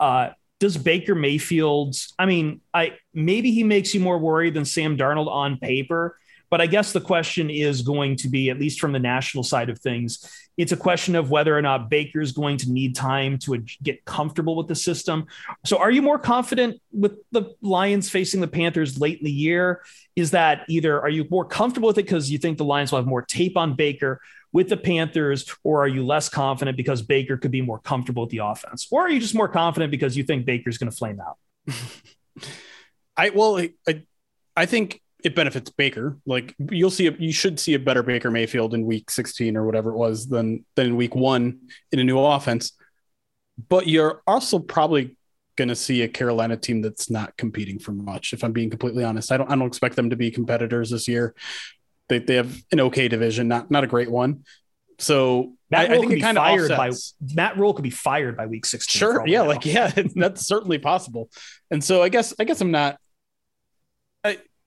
[0.00, 0.30] Uh,
[0.60, 5.28] does Baker Mayfield's, I mean, I maybe he makes you more worried than Sam Darnold
[5.28, 6.18] on paper,
[6.54, 9.70] but I guess the question is going to be, at least from the national side
[9.70, 10.24] of things,
[10.56, 14.54] it's a question of whether or not Baker's going to need time to get comfortable
[14.54, 15.26] with the system.
[15.64, 19.82] So, are you more confident with the Lions facing the Panthers late in the year?
[20.14, 23.00] Is that either are you more comfortable with it because you think the Lions will
[23.00, 24.20] have more tape on Baker
[24.52, 28.30] with the Panthers, or are you less confident because Baker could be more comfortable with
[28.30, 28.86] the offense?
[28.92, 31.36] Or are you just more confident because you think Baker's going to flame out?
[33.16, 34.04] I well, I,
[34.56, 36.18] I think it benefits Baker.
[36.26, 39.64] Like you'll see, a, you should see a better Baker Mayfield in Week 16 or
[39.64, 41.60] whatever it was than than in Week One
[41.90, 42.72] in a new offense.
[43.68, 45.16] But you're also probably
[45.56, 48.32] going to see a Carolina team that's not competing for much.
[48.32, 51.08] If I'm being completely honest, I don't I don't expect them to be competitors this
[51.08, 51.34] year.
[52.08, 54.44] They they have an okay division, not not a great one.
[54.98, 57.14] So Matt I, I think it kind of fired offsets.
[57.18, 58.98] by Matt Rhule could be fired by week 16.
[58.98, 59.26] Sure.
[59.26, 59.42] Yeah.
[59.42, 61.30] Like, yeah, that's certainly possible.
[61.70, 62.98] And so I guess, I guess I'm not,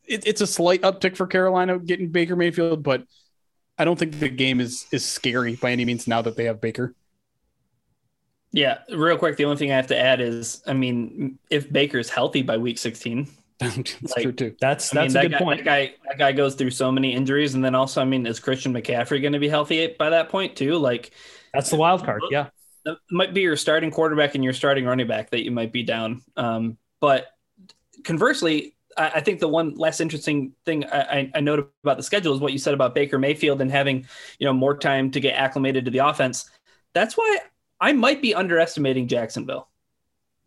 [0.08, 3.03] it, it's a slight uptick for Carolina getting Baker Mayfield, but
[3.78, 6.62] I don't think the game is, is scary by any means now that they have
[6.62, 6.95] Baker.
[8.51, 12.10] Yeah, real quick, the only thing I have to add is, I mean, if Baker's
[12.10, 13.28] healthy by week 16,
[13.60, 14.55] that's Like, true too.
[14.60, 15.64] That's I that's mean, a that good guy, point.
[15.66, 18.39] That guy, that guy goes through so many injuries, and then also, I mean, is
[18.39, 20.78] Christian McCaffrey going to be healthy by that point too?
[20.78, 21.12] Like,
[21.53, 22.28] That's the wild card.
[22.30, 22.49] Yeah.
[22.86, 25.84] that might be your starting quarterback and your starting running back that you might be
[25.84, 26.22] down.
[26.36, 27.28] Um, but
[28.05, 32.04] conversely, I, I think the one less interesting thing I, I, I noted about the
[32.04, 34.06] schedule is what you said about Baker Mayfield and having
[34.39, 36.50] you know more time to get acclimated to the offense.
[36.93, 37.39] That's why
[37.80, 39.70] I might be underestimating Jacksonville.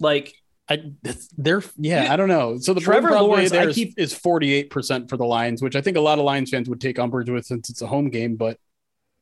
[0.00, 0.34] Like,
[0.68, 2.58] I, that's, they're, yeah, I don't know.
[2.58, 5.80] So the Trevor Trevor probably Lawrence, I keep- is 48% for the Lions, which I
[5.80, 8.36] think a lot of Lions fans would take umbrage with since it's a home game,
[8.36, 8.58] but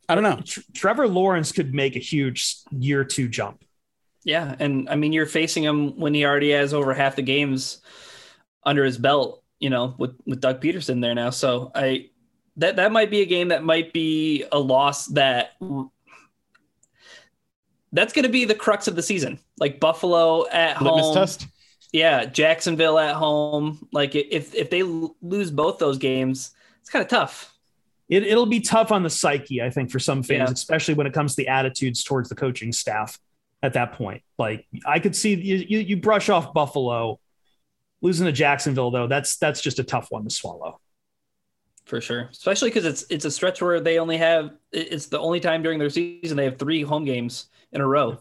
[0.09, 0.41] I don't know.
[0.45, 3.65] Tr- Trevor Lawrence could make a huge year two jump.
[4.25, 7.83] yeah, and I mean, you're facing him when he already has over half the games
[8.65, 9.43] under his belt.
[9.61, 12.11] You know, with with Doug Pederson there now, so I
[12.59, 15.57] that that might be a game that might be a loss that
[17.93, 19.39] that's going to be the crux of the season.
[19.59, 21.47] Like Buffalo at Litmus home, test.
[21.93, 23.89] yeah, Jacksonville at home.
[23.93, 27.53] Like if if they lose both those games, it's kind of tough.
[28.09, 30.53] It, it'll be tough on the psyche, I think, for some fans, Yeah.
[30.55, 33.19] especially when it comes to the attitudes towards the coaching staff
[33.63, 34.23] at that point.
[34.39, 37.21] Like I could see you, you, you brush off Buffalo.
[38.01, 40.81] Losing to Jacksonville, though, that's that's just a tough one to swallow.
[41.85, 45.41] For sure, especially because it's it's a stretch where they only have it's the only
[45.41, 48.19] time during their season they have three home games in a row.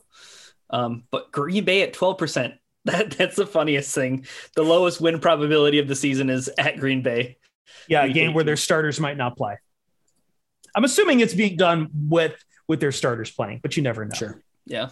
[0.70, 2.56] Um, but Green Bay at twelve percent.
[2.88, 4.26] That that's the funniest thing.
[4.56, 7.36] The lowest win probability of the season is at Green Bay.
[7.90, 9.58] Yeah, a game where their starters might not play.
[10.74, 14.16] I'm assuming it's being done with with their starters playing, but you never know.
[14.16, 14.42] Sure.
[14.66, 14.84] Yeah.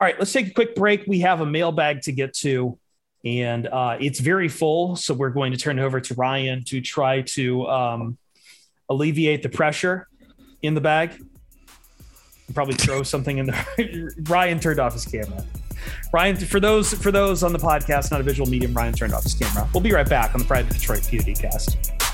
[0.00, 1.04] All right, let's take a quick break.
[1.06, 2.78] We have a mailbag to get to,
[3.24, 4.96] and uh, it's very full.
[4.96, 8.18] So we're going to turn it over to Ryan to try to um,
[8.88, 10.08] alleviate the pressure
[10.62, 11.20] in the bag.
[12.54, 14.10] Probably throw something in there.
[14.22, 15.44] Ryan turned off his camera.
[16.12, 19.22] Ryan, for those for those on the podcast, not a visual medium, Ryan turned off
[19.22, 19.68] his camera.
[19.72, 22.07] We'll be right back on the Pride of Detroit POD cast.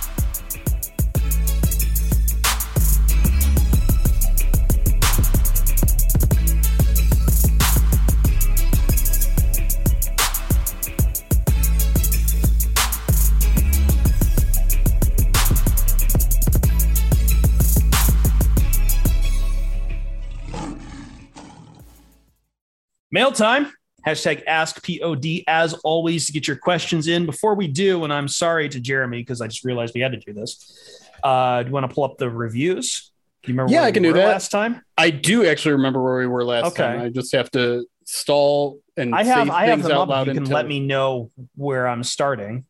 [23.15, 23.73] Mail time.
[24.05, 27.27] Hashtag ask POD as always to get your questions in.
[27.27, 30.19] Before we do, and I'm sorry to Jeremy because I just realized we had to
[30.19, 31.01] do this.
[31.23, 33.13] Uh, do you want to pull up the reviews?
[33.45, 33.73] Do you remember?
[33.73, 34.27] Yeah, where I can we do that.
[34.27, 36.83] Last time, I do actually remember where we were last Okay.
[36.83, 37.03] time.
[37.03, 40.27] I just have to stall and I have I have things them out up.
[40.27, 42.65] You can let me know where I'm starting.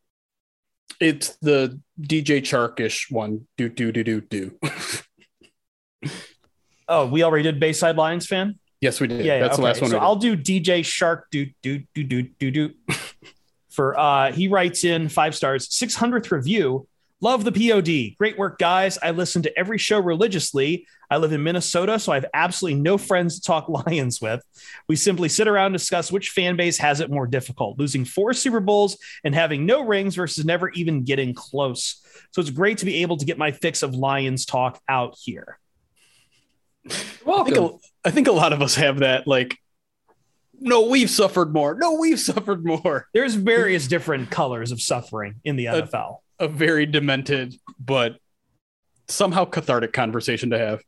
[1.01, 3.47] it's the DJ Charkish one.
[3.57, 4.51] Do do do do do.
[6.87, 8.59] Oh, we already did Bayside Lions fan.
[8.81, 9.25] Yes, we did.
[9.25, 9.61] Yeah, yeah, That's okay.
[9.61, 9.91] the last one.
[9.91, 9.97] So.
[9.97, 12.73] I'll do DJ Shark do do do do do do.
[13.69, 16.87] For uh, he writes in five stars, six hundredth review.
[17.21, 18.17] Love the POD.
[18.17, 18.97] Great work, guys.
[19.01, 20.85] I listen to every show religiously.
[21.09, 24.43] I live in Minnesota, so I have absolutely no friends to talk Lions with.
[24.87, 28.33] We simply sit around and discuss which fan base has it more difficult, losing four
[28.33, 32.01] Super Bowls and having no rings versus never even getting close.
[32.31, 35.57] So it's great to be able to get my fix of Lions talk out here.
[37.25, 37.79] Welcome.
[38.05, 39.27] A, I think a lot of us have that.
[39.27, 39.57] Like,
[40.59, 41.75] no, we've suffered more.
[41.75, 43.07] No, we've suffered more.
[43.13, 46.17] There's various different colors of suffering in the NFL.
[46.39, 48.17] A very demented, but
[49.07, 50.81] somehow cathartic conversation to have.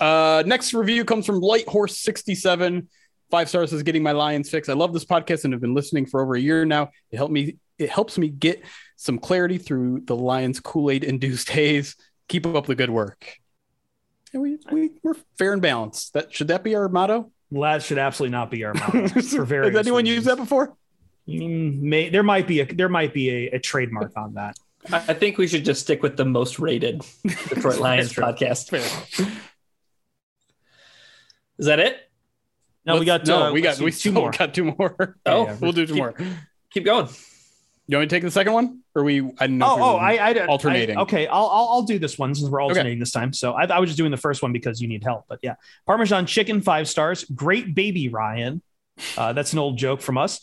[0.00, 2.88] Uh, next review comes from Light Horse 67.
[3.30, 4.68] Five stars is getting my Lions fix.
[4.68, 6.90] I love this podcast and have been listening for over a year now.
[7.10, 7.56] It helped me.
[7.78, 8.62] It helps me get
[8.96, 11.96] some clarity through the Lions Kool-Aid induced haze.
[12.28, 13.38] Keep up the good work.
[14.34, 16.12] And we, we we're fair and balanced.
[16.14, 17.30] That should that be our motto?
[17.52, 19.08] That should absolutely not be our motto.
[19.22, 20.16] for various Has anyone reasons.
[20.16, 20.74] used that before?
[21.28, 24.56] Mm, May, there might be a there might be a, a trademark on that.
[24.92, 27.02] I I think we should just stick with the most rated
[27.48, 28.72] Detroit Lions podcast.
[31.58, 31.96] Is that it?
[32.84, 34.30] No, we got Let's- no, uh, we got we two still more.
[34.32, 35.16] got two more.
[35.24, 36.14] Oh, yeah, we'll do two keep- more.
[36.70, 37.08] Keep going.
[37.86, 39.30] You want me to take the second one, or we?
[39.38, 39.66] I know.
[39.66, 40.96] Oh, oh, I, I alternating.
[40.96, 43.32] I- okay, I'll, I'll I'll do this one since we're alternating this time.
[43.34, 45.26] So I, I was just doing the first one because you need help.
[45.28, 45.56] But yeah,
[45.86, 47.24] Parmesan chicken five stars.
[47.24, 48.62] Great baby Ryan.
[49.18, 50.40] Uh, that's an old joke from us.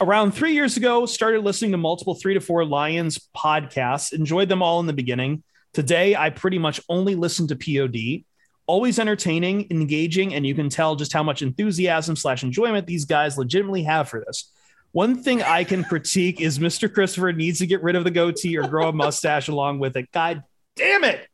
[0.00, 4.12] Around three years ago, started listening to multiple three to four Lions podcasts.
[4.12, 5.42] Enjoyed them all in the beginning.
[5.72, 8.24] Today, I pretty much only listen to POD.
[8.66, 13.38] Always entertaining, engaging, and you can tell just how much enthusiasm slash enjoyment these guys
[13.38, 14.52] legitimately have for this.
[14.96, 16.90] One thing I can critique is Mr.
[16.90, 20.10] Christopher needs to get rid of the goatee or grow a mustache along with it.
[20.10, 20.42] God
[20.74, 21.28] damn it.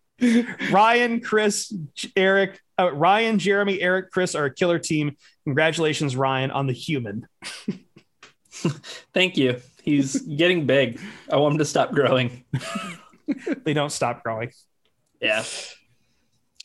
[0.72, 1.72] Ryan, Chris,
[2.16, 5.16] Eric, uh, Ryan, Jeremy, Eric, Chris are a killer team.
[5.44, 7.28] Congratulations, Ryan, on the human.
[9.14, 9.60] Thank you.
[9.84, 11.00] He's getting big.
[11.30, 12.42] I want him to stop growing.
[13.64, 14.50] They don't stop growing.
[15.20, 15.44] Yeah.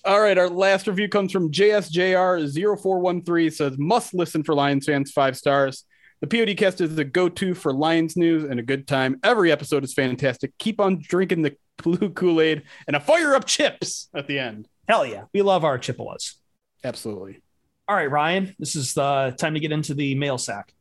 [0.04, 3.54] All right, our last review comes from JSJR0413.
[3.54, 5.86] Says must listen for Lions fans, five stars.
[6.20, 9.20] The PODcast is the go-to for Lions news and a good time.
[9.24, 10.52] Every episode is fantastic.
[10.58, 14.68] Keep on drinking the blue Kool-Aid and a fire up chips at the end.
[14.88, 15.26] Hell yeah.
[15.34, 16.36] We love our Chippewas.
[16.84, 17.42] Absolutely.
[17.88, 20.74] All right, Ryan, this is the time to get into the mail sack.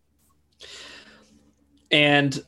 [1.90, 2.38] And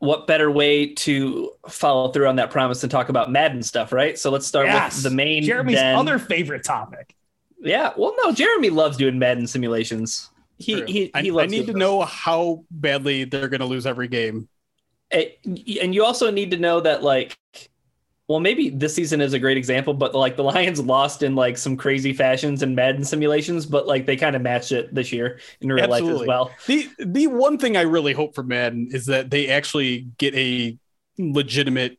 [0.00, 4.18] what better way to follow through on that promise than talk about Madden stuff, right?
[4.18, 4.96] So let's start Yes.
[4.96, 5.94] with the main Jeremy's den.
[5.94, 7.14] other favorite topic.
[7.60, 7.92] Yeah.
[7.96, 10.28] Well, no, Jeremy loves doing Madden simulations.
[10.62, 10.86] He True.
[10.86, 14.08] he, I, he I loves need to know how badly they're going to lose every
[14.08, 14.48] game.
[15.10, 15.30] Eh,
[15.80, 17.36] and you also need to know that like
[18.28, 21.58] well, maybe this season is a great example, but like the Lions lost in like
[21.58, 25.38] some crazy fashions in Madden simulations, but like they kind of matched it this year
[25.60, 26.50] in real life as well.
[26.66, 30.78] The the one thing I really hope for Madden is that they actually get a
[31.18, 31.98] legitimate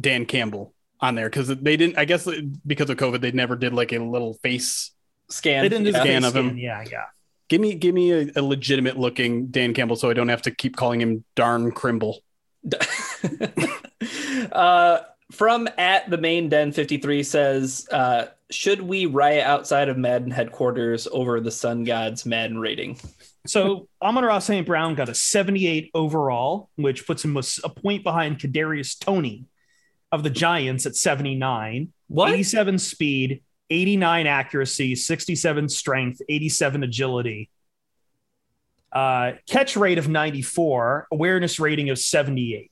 [0.00, 1.98] Dan Campbell on there because they didn't.
[1.98, 2.28] I guess
[2.66, 4.92] because of COVID, they never did like a little face.
[5.28, 5.64] Scan.
[5.64, 6.00] They didn't do yeah.
[6.00, 6.46] Scan face of him.
[6.46, 6.58] scan.
[6.58, 7.04] Yeah, yeah.
[7.48, 10.50] Give me give me a, a legitimate looking Dan Campbell, so I don't have to
[10.50, 12.22] keep calling him Darn Crimble.
[14.52, 14.98] uh,
[15.32, 21.06] from at the main den 53 says, uh, should we riot outside of Madden headquarters
[21.10, 22.98] over the Sun God's Madden rating?
[23.46, 24.66] So Amon-Ra St.
[24.66, 29.46] Brown got a 78 overall, which puts him with a point behind Kadarius Toney
[30.10, 31.92] of the Giants at 79.
[32.08, 32.32] What?
[32.32, 37.50] 87 speed, 89 accuracy, 67 strength, 87 agility.
[38.92, 42.70] Uh, catch rate of 94, awareness rating of 78.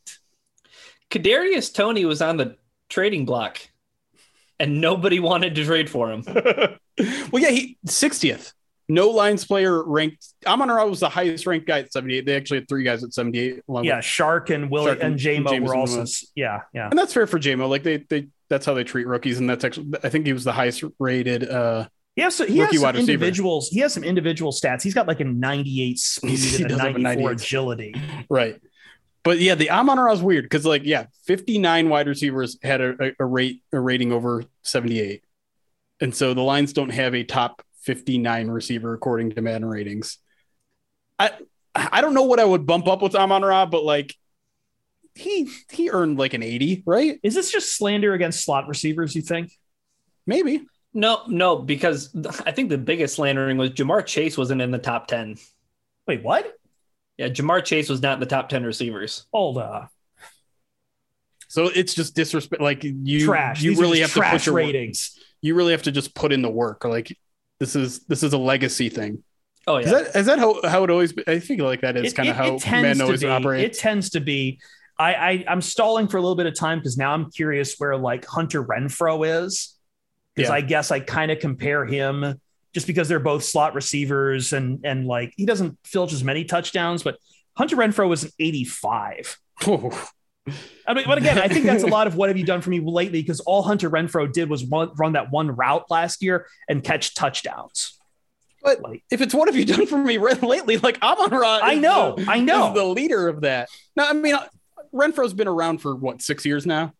[1.11, 2.57] Kadarius Toney was on the
[2.88, 3.61] trading block,
[4.59, 6.24] and nobody wanted to trade for him.
[7.30, 8.53] well, yeah, he 60th.
[8.88, 10.24] No lines player ranked.
[10.47, 12.24] Amon-Ra was the highest ranked guy at 78.
[12.24, 13.62] They actually had three guys at 78.
[13.68, 16.05] Along Yeah, with, Chark and Willie Chark and and Jamo were also
[16.36, 16.88] yeah, yeah.
[16.88, 17.68] and that's fair for Jamo.
[17.68, 20.44] Like they they that's how they treat rookies, and that's actually I think he was
[20.44, 21.49] the highest rated.
[21.49, 23.12] uh He has, he Rookie has some wide receiver.
[23.12, 23.68] individuals.
[23.68, 24.82] He has some individual stats.
[24.82, 27.32] He's got like a 98 speed He and a does have a 94 98.
[27.42, 27.94] agility.
[28.30, 28.61] Right.
[29.24, 33.12] But yeah, the Amon-Ra is weird because like yeah, 59 wide receivers had a, a,
[33.20, 35.24] a rate a rating over 78.
[36.01, 40.18] And so the Lions don't have a top 59 receiver according to Madden ratings.
[41.18, 41.30] I
[41.74, 44.14] I don't know what I would bump up with Amon-Ra, but like
[45.17, 47.19] he he earned like an 80, right?
[47.23, 49.14] Is this just slander against slot receivers?
[49.14, 49.53] You think?
[50.27, 50.67] Maybe.
[50.93, 52.14] No, no, because
[52.47, 55.37] I think the biggest slandering was Ja'Marr Chase wasn't in the top 10.
[56.07, 56.55] Wait, what?
[57.19, 59.27] Yeah, Ja'Marr Chase was not in the top 10 receivers.
[59.33, 59.87] Hold uh,
[61.49, 62.62] So it's just disrespect.
[62.62, 63.62] Like you, trash.
[63.62, 65.19] you These really have just to trash put your ratings.
[65.43, 66.85] You really have to just put in the work.
[66.85, 67.17] Like
[67.61, 69.23] this is this is a legacy thing.
[69.67, 70.03] Oh, Is yeah.
[70.03, 71.12] that is that how, how it always?
[71.12, 71.25] Be?
[71.27, 73.29] I think like that is kind of how it tends men always be.
[73.29, 73.64] operate.
[73.64, 74.61] It tends to be.
[74.99, 77.97] I, I I'm stalling for a little bit of time because now I'm curious where
[77.97, 79.74] like Hunter Renfrow is
[80.34, 80.55] because Yeah.
[80.57, 82.40] I guess I kind of compare him
[82.74, 87.03] just because they're both slot receivers and and like he doesn't filch as many touchdowns,
[87.03, 87.18] but
[87.57, 89.38] Hunter Renfrow was an 85.
[90.86, 92.70] I mean, but again, I think that's a lot of what have you done for
[92.70, 96.47] me lately because all Hunter Renfrow did was one, run that one route last year
[96.68, 97.99] and catch touchdowns.
[98.62, 100.76] But Like, if it's what have you done for me lately?
[100.78, 102.72] Like Amon-Ra, I know, the- I know.
[102.72, 103.68] the leader of that.
[103.97, 104.36] No, I mean
[104.97, 106.92] Renfrow's been around for what six years now.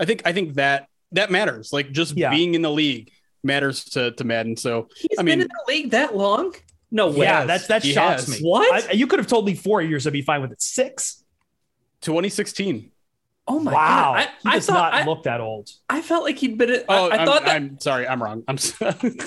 [0.00, 1.72] I think I think that that matters.
[1.72, 2.30] Like just Yeah.
[2.30, 3.10] being in the league
[3.42, 4.56] matters to to Madden.
[4.56, 6.54] So He's I mean- been in the league that long?
[6.90, 7.26] No way.
[7.26, 7.46] yeah, has.
[7.62, 8.40] that that He shocks has.
[8.40, 8.48] me.
[8.48, 8.88] What?
[8.90, 10.62] I- you could have told me four years, I'd be fine with it.
[10.62, 11.24] Six.
[12.02, 12.90] 2016.
[13.46, 14.28] Oh my wow, god!
[14.42, 15.68] he I, I does thought not I, look that old.
[15.90, 16.70] I felt like he'd been.
[16.70, 17.56] in- Oh, I, I I'm, thought that.
[17.56, 18.42] I'm sorry, I'm wrong.
[18.48, 18.94] I'm sorry.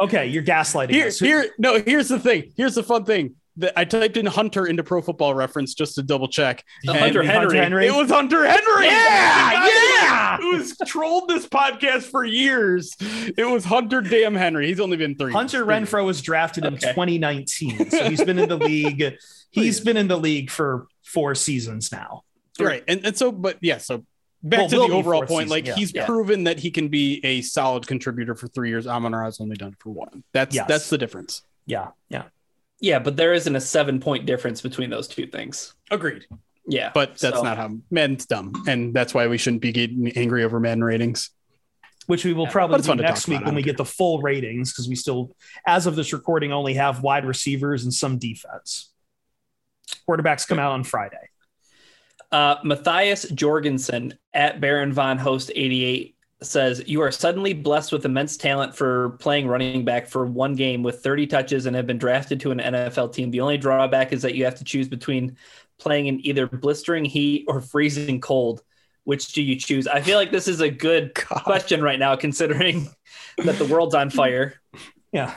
[0.00, 1.18] Okay, you're gaslighting here, us.
[1.18, 1.78] here, no.
[1.78, 2.52] Here's the thing.
[2.56, 3.34] Here's the fun thing.
[3.56, 6.64] That I typed in Hunter into Pro Football Reference just to double check.
[6.88, 7.86] Uh, and Hunter Hunter Henry.
[7.86, 8.86] It was Hunter Henry.
[8.86, 10.38] Yeah, yeah.
[10.40, 12.94] It was trolled this podcast for years.
[13.36, 14.68] It was Hunter damn Henry.
[14.68, 15.32] He's only been three.
[15.32, 15.74] Hunter three.
[15.74, 19.14] Renfrow was drafted in 2019, so he's been in the league.
[19.50, 22.22] He's been in the league for four seasons now.
[22.58, 22.82] Right.
[22.88, 24.04] And, and so, but yeah, so
[24.42, 25.74] back Well, to the overall point, season, like yeah.
[25.74, 26.06] he's Yeah.
[26.06, 28.86] proven that he can be a solid contributor for three years.
[28.86, 30.24] Amon-Ra has only done it for one.
[30.32, 30.66] That's Yes.
[30.68, 31.42] that's the difference.
[31.66, 32.24] Yeah, yeah.
[32.82, 35.72] Yeah, but there isn't a seven point difference between those two things.
[35.90, 36.26] Agreed.
[36.66, 38.52] Yeah, But that's so- not how men's dumb.
[38.68, 41.30] And that's why we shouldn't be getting angry over Madden ratings.
[42.06, 44.72] Which we will but probably do next week when we don't get the full ratings
[44.72, 45.34] because we still,
[45.66, 48.92] as of this recording, only have wide receivers and some defense.
[50.08, 51.28] Quarterbacks come out on Friday.
[52.32, 56.11] Uh, Matthias Jorgensen at Baron Von Host 88
[56.46, 60.82] says, You are suddenly blessed with immense talent for playing running back for one game
[60.82, 63.30] with 30 touches and have been drafted to an NFL team.
[63.30, 65.36] The only drawback is that you have to choose between
[65.78, 68.62] playing in either blistering heat or freezing cold.
[69.04, 69.88] Which do you choose?
[69.88, 72.88] I feel like this is a good question right now, considering
[73.38, 74.54] that the world's on fire.
[75.10, 75.36] Yeah.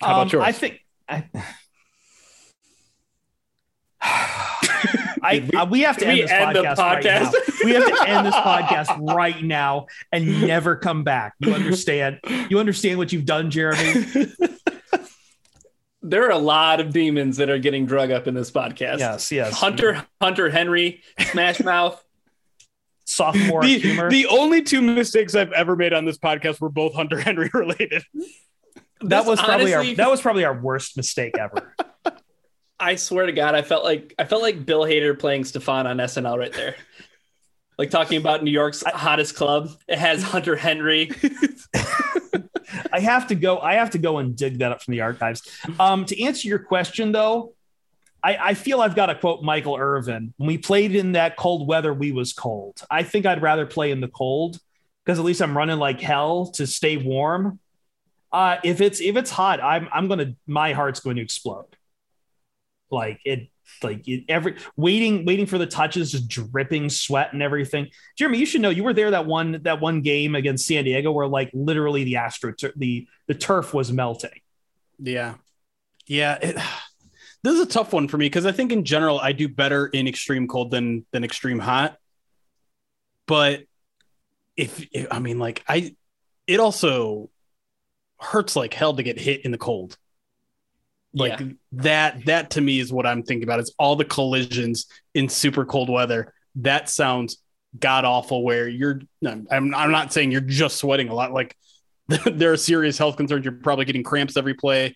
[0.00, 0.44] How about Um, yours?
[0.44, 0.80] I think.
[1.06, 1.24] I,
[5.24, 7.32] I, uh, we have to end we this end the podcast, right now.
[7.64, 11.34] We have to end this podcast right now and never come back.
[11.40, 12.20] You understand?
[12.48, 14.04] You understand what you've done, Jeremy?
[16.06, 18.98] There are a lot of demons that are getting drug up in this podcast.
[18.98, 19.54] Yes, yes.
[19.54, 21.98] Hunter, Hunter Henry, Smash Mouth.
[23.06, 24.10] sophomore The, humor.
[24.10, 28.02] the only two mistakes I've ever made on this podcast were both Hunter Henry related.
[28.14, 28.28] that
[29.00, 31.74] This was probably honestly- our that was probably our worst mistake ever.
[32.84, 35.96] I swear to God, I felt like I felt like Bill Hader playing Stefon on
[35.96, 36.76] SNL right there.
[37.76, 39.68] Like talking about New York's hottest club.
[39.88, 41.10] It has Hunter Henry.
[42.92, 43.58] I have to go.
[43.58, 45.42] I have to go and dig that up from the archives.
[45.80, 47.54] Um, to answer your question, though,
[48.22, 50.32] I, I feel I've got to quote Michael Irvin.
[50.36, 52.80] When we played in that cold weather, we was cold.
[52.88, 54.60] I think I'd rather play in the cold
[55.04, 57.58] because at least I'm running like hell to stay warm.
[58.32, 61.73] Uh, if it's if it's hot, I'm I'm gonna my heart's going to explode.
[62.94, 63.48] Like it,
[63.82, 67.88] like it, every waiting waiting for the touches, just dripping sweat and everything.
[68.16, 71.12] Jeremy, you should know you were there that one that one game against San Diego
[71.12, 74.40] where like literally the astro the the turf was melting.
[74.98, 75.34] Yeah,
[76.06, 76.38] yeah.
[76.40, 76.56] It,
[77.42, 79.86] this is a tough one for me because I think in general I do better
[79.86, 81.98] in extreme cold than than extreme hot.
[83.26, 83.64] But
[84.56, 85.96] if, if I mean like I,
[86.46, 87.30] it also
[88.20, 89.96] hurts like hell to get hit in the cold.
[91.14, 91.46] Like Yeah.
[91.72, 93.60] that, that to me is what I'm thinking about.
[93.60, 96.34] Is all the collisions in super cold weather.
[96.56, 97.38] That sounds
[97.78, 98.42] god awful.
[98.44, 101.32] Where you're, I'm, I'm not saying you're just sweating a lot.
[101.32, 101.56] Like
[102.26, 103.44] there are serious health concerns.
[103.44, 104.94] You're probably getting cramps every play,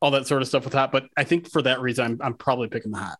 [0.00, 0.90] all that sort of stuff with hot.
[0.92, 3.18] But I think for that reason, I'm, I'm probably picking the hot.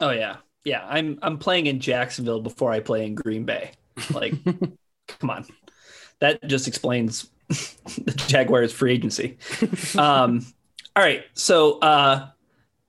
[0.00, 0.36] Oh yeah.
[0.64, 0.84] Yeah.
[0.88, 3.72] I'm I'm playing in Jacksonville before I play in Green Bay.
[4.12, 4.34] Like,
[5.08, 5.46] come on.
[6.20, 9.36] That just explains the Jaguars free agency.
[9.96, 10.44] Um,
[10.96, 11.24] all right.
[11.34, 12.28] So uh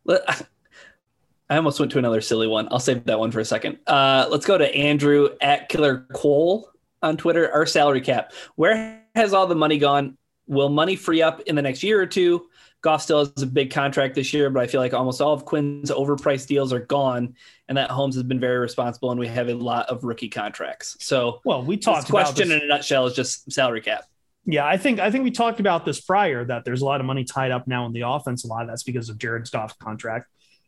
[0.06, 0.22] let,
[1.50, 2.68] I almost went to another silly one.
[2.72, 3.80] I'll save that one for a second.
[3.88, 6.70] Uh let's go to Andrew at Killer Cole
[7.02, 7.52] on Twitter.
[7.52, 8.34] Our salary cap.
[8.56, 10.18] Where has all the money gone?
[10.48, 12.48] Will money free up in the next year or two?
[12.82, 15.44] Goff still has a big contract this year, but I feel like almost all of
[15.44, 17.34] Quinn's overpriced deals are gone,
[17.68, 20.96] and that Holmes has been very responsible, and we have a lot of rookie contracts.
[21.00, 22.58] So, Well, we this talked about question this.
[22.58, 24.04] in a nutshell is just salary cap.
[24.46, 27.06] Yeah, I think I think we talked about this prior that there's a lot of
[27.08, 28.44] money tied up now in the offense.
[28.44, 30.28] A lot of that's because of Jared Goff's contract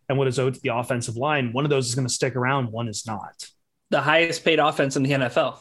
[0.10, 1.54] and what is owed to the offensive line.
[1.54, 2.72] One of those is going to stick around.
[2.72, 3.48] One is not.
[3.92, 5.60] The highest paid offense in the NFL.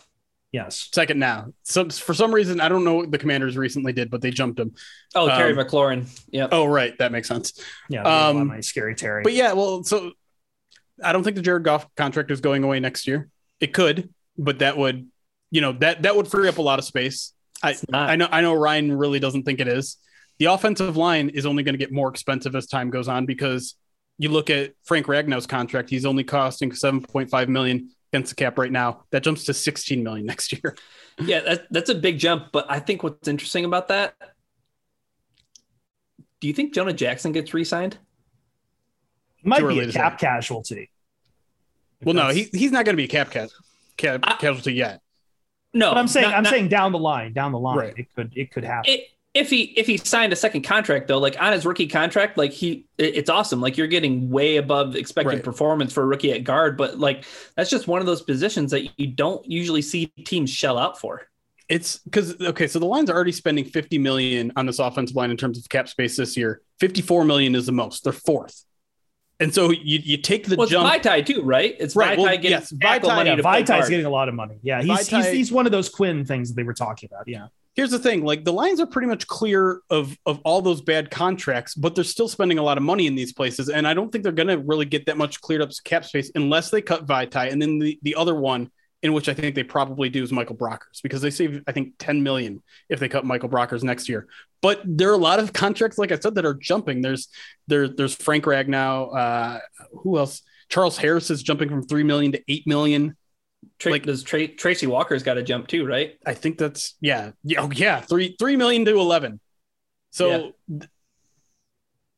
[0.52, 0.88] Yes.
[0.94, 1.52] Second now.
[1.64, 4.58] So for some reason, I don't know what the commanders recently did, but they jumped
[4.58, 4.74] him.
[5.14, 6.06] Oh, Terry Um, McLaurin.
[6.30, 6.48] Yep.
[6.52, 6.96] Oh, right.
[6.98, 7.60] That makes sense.
[7.90, 8.02] Yeah.
[8.04, 9.22] there's a lot of Um, money, scary Terry.
[9.22, 10.12] But yeah, well, so
[11.04, 13.28] I don't think the Jared Goff contract is going away next year.
[13.60, 14.08] It could,
[14.38, 15.08] but that would,
[15.50, 17.32] you know, that that would free up a lot of space.
[17.62, 19.96] I I know I know Ryan really doesn't think it is.
[20.38, 23.76] The offensive line is only going to get more expensive as time goes on because
[24.18, 28.70] you look at Frank Ragnow's contract, he's only costing 7.5 million against the cap right
[28.72, 29.04] now.
[29.10, 30.76] That jumps to 16 million next year.
[31.18, 32.48] Yeah, that, that's a big jump.
[32.52, 34.14] But I think what's interesting about that.
[36.40, 37.96] Do you think Jonah Jackson gets re-signed?
[39.42, 40.90] Might be a cap casualty.
[42.02, 43.48] Well, no, he, he's not going to be a cap, ca-
[43.96, 45.00] cap I- casualty yet.
[45.76, 47.94] No, But I'm saying not- I'm not- saying down the line, down the line, Right.
[47.96, 48.92] it could it could happen.
[48.94, 52.38] it, if he if he signed a second contract though, like on his rookie contract,
[52.38, 53.60] like he it's awesome.
[53.60, 55.42] Like you're getting way above expected Right.
[55.44, 57.24] performance for a rookie at guard, but like
[57.56, 61.28] that's just one of those positions that you don't usually see teams shell out for.
[61.68, 65.30] It's because okay, so the line's are already spending 50 million on this offensive line
[65.30, 66.62] in terms of cap space this year.
[66.80, 68.04] 54 million is the most.
[68.04, 68.64] They're fourth.
[69.38, 70.74] And so you you take the Well, it's.
[70.74, 71.76] Vaitai too, right?
[71.78, 74.10] It's Right, Vaitai well, getting yes, tackle Vaitai- money yeah, to play Vaitai's getting a
[74.10, 74.58] lot of money.
[74.62, 77.28] Yeah, he's, Vaitai- he's he's one of those Quinn things that they were talking about.
[77.28, 77.48] Yeah.
[77.74, 81.10] Here's the thing: like the Lions are pretty much clear of of all those bad
[81.10, 84.10] contracts, but they're still spending a lot of money in these places, and I don't
[84.10, 87.06] think they're going to really get that much cleared up cap space unless they cut
[87.06, 87.52] Vaitai.
[87.52, 88.70] And then the the other one,
[89.02, 91.92] in which I think they probably do, is Michael Brockers because they save I think
[91.98, 94.26] 10 million if they cut Michael Brockers next year.
[94.62, 97.02] But there are a lot of contracts, like I said, that are jumping.
[97.02, 97.28] There's
[97.66, 99.14] there there's Frank Ragnow.
[99.16, 99.58] Uh,
[100.02, 100.42] who else?
[100.68, 103.16] Charles Harris is jumping from three million to eight million.
[103.78, 106.14] Tra- like- does Tra- Tracy Walker's got to jump too, right?
[106.26, 109.40] I think that's yeah, yeah, oh, yeah, three three million to eleven.
[110.10, 110.78] So Yeah.
[110.78, 110.90] th-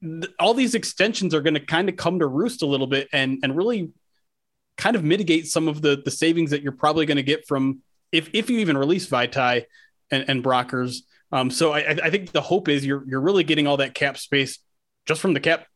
[0.03, 3.09] th- all these extensions are going to kind of come to roost a little bit
[3.12, 3.91] and and really
[4.76, 7.80] kind of mitigate some of the the savings that you're probably going to get from
[8.12, 9.64] if if you even release Vaitai
[10.11, 10.99] and, and Brockers.
[11.33, 13.95] Um, so I, I- I think the hope is you're you're really getting all that
[13.95, 14.59] cap space
[15.07, 15.66] just from the cap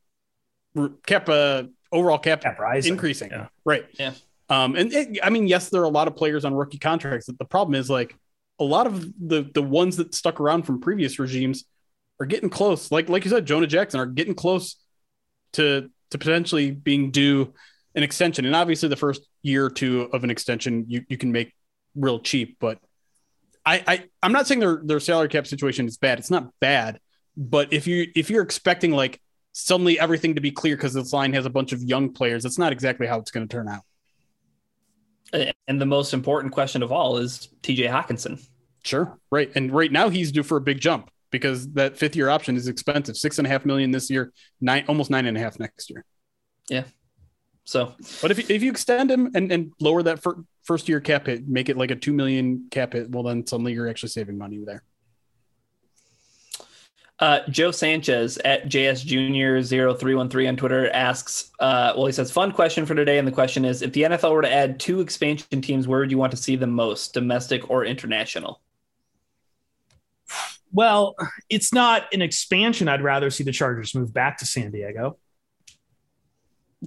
[1.07, 2.93] cap uh, overall cap Cap rising.
[2.95, 3.31] increasing.
[3.31, 3.49] Yeah.
[3.65, 3.85] Right.
[3.99, 4.13] Yeah.
[4.49, 7.27] Um, and it, I mean, yes, there are a lot of players on rookie contracts.
[7.27, 8.15] But the problem is like
[8.59, 11.65] a lot of the the ones that stuck around from previous regimes
[12.21, 12.91] are getting close.
[12.91, 14.77] Like like you said, Jonah Jackson are getting close
[15.55, 17.53] to to potentially being due
[17.95, 18.45] an extension.
[18.47, 21.55] And obviously, the first year or two of an extension you you can make
[21.95, 22.57] real cheap.
[22.61, 22.79] But
[23.65, 26.19] I, I I'm not saying their their salary cap situation is bad.
[26.19, 27.01] It's not bad.
[27.37, 29.21] But if you if you're expecting like
[29.53, 32.59] suddenly everything to be clear because this line has a bunch of young players, that's
[32.59, 33.83] not exactly how it's going to turn out.
[35.67, 38.45] And the most important question of all is TJ Hockenson.
[38.85, 39.19] Sure.
[39.31, 39.51] Right.
[39.55, 42.69] And right now he's due for a big jump because that fifth year option is
[42.69, 43.17] expensive.
[43.17, 46.05] Six and a half million this year, nine almost nine and a half next year.
[47.65, 51.01] So, But if you, if you extend him and, and lower that fir- first year
[51.01, 54.09] cap hit, make it like a two million cap hit, well then suddenly you're actually
[54.11, 54.83] saving money there.
[57.19, 62.51] uh, Joe Sanchez at JS Junior 0313 on Twitter asks, uh, well, he says, fun
[62.51, 63.19] question for today.
[63.19, 66.11] And the question is if the NFL were to add two expansion teams, where would
[66.11, 68.61] you want to see them most, domestic or international?
[70.73, 71.15] Well,
[71.51, 72.89] it's not an expansion.
[72.89, 75.19] I'd rather see the Chargers move back to San Diego.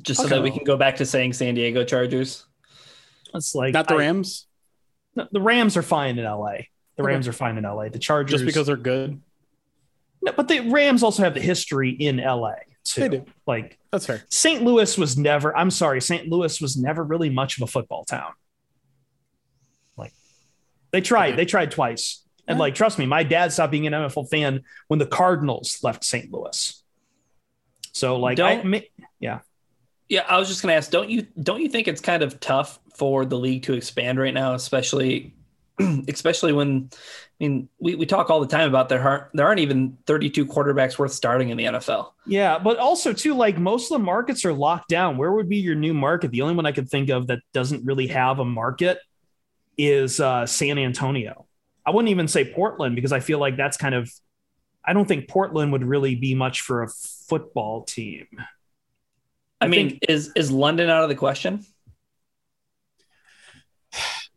[0.01, 2.45] Just so that we can go back to saying San Diego Chargers.
[3.33, 4.47] It's like Not the I- Rams,
[5.15, 6.51] no, the Rams are fine in LA.
[6.97, 7.11] The Okay.
[7.13, 7.89] Rams are fine in LA.
[7.89, 9.21] The Chargers, just because they're good.
[10.21, 13.01] No, but the Rams also have the history in LA too.
[13.01, 13.25] They do.
[13.45, 14.23] Like That's fair.
[14.29, 14.63] St.
[14.63, 15.55] Louis was never.
[15.55, 16.27] I'm sorry, St.
[16.29, 18.31] Louis was never really much of a football town.
[19.97, 20.13] Like
[20.91, 21.35] they tried, Okay.
[21.37, 22.61] they tried twice, and Yeah.
[22.61, 26.31] like trust me, my dad stopped being an NFL fan when the Cardinals left St.
[26.31, 26.81] Louis.
[27.91, 28.79] So like, I, Don't- ma-
[30.07, 32.39] Yeah, I was just going to ask, don't you don't you think it's kind of
[32.39, 35.33] tough for the league to expand right now, especially
[36.07, 39.59] especially when I mean, we, we talk all the time about there aren't there aren't
[39.59, 42.11] even 32 quarterbacks worth starting in the NFL.
[42.25, 45.17] Yeah, but also too, like most of the markets are locked down.
[45.17, 46.31] Where would be your new market?
[46.31, 48.99] The only one I could think of that doesn't really have a market
[49.77, 51.45] is uh, San Antonio.
[51.85, 54.09] I wouldn't even say Portland because I feel like that's kind of.
[54.87, 58.27] I don't think Portland would really be much for a football team.
[59.61, 61.65] I, I mean, think- is is London out of the question?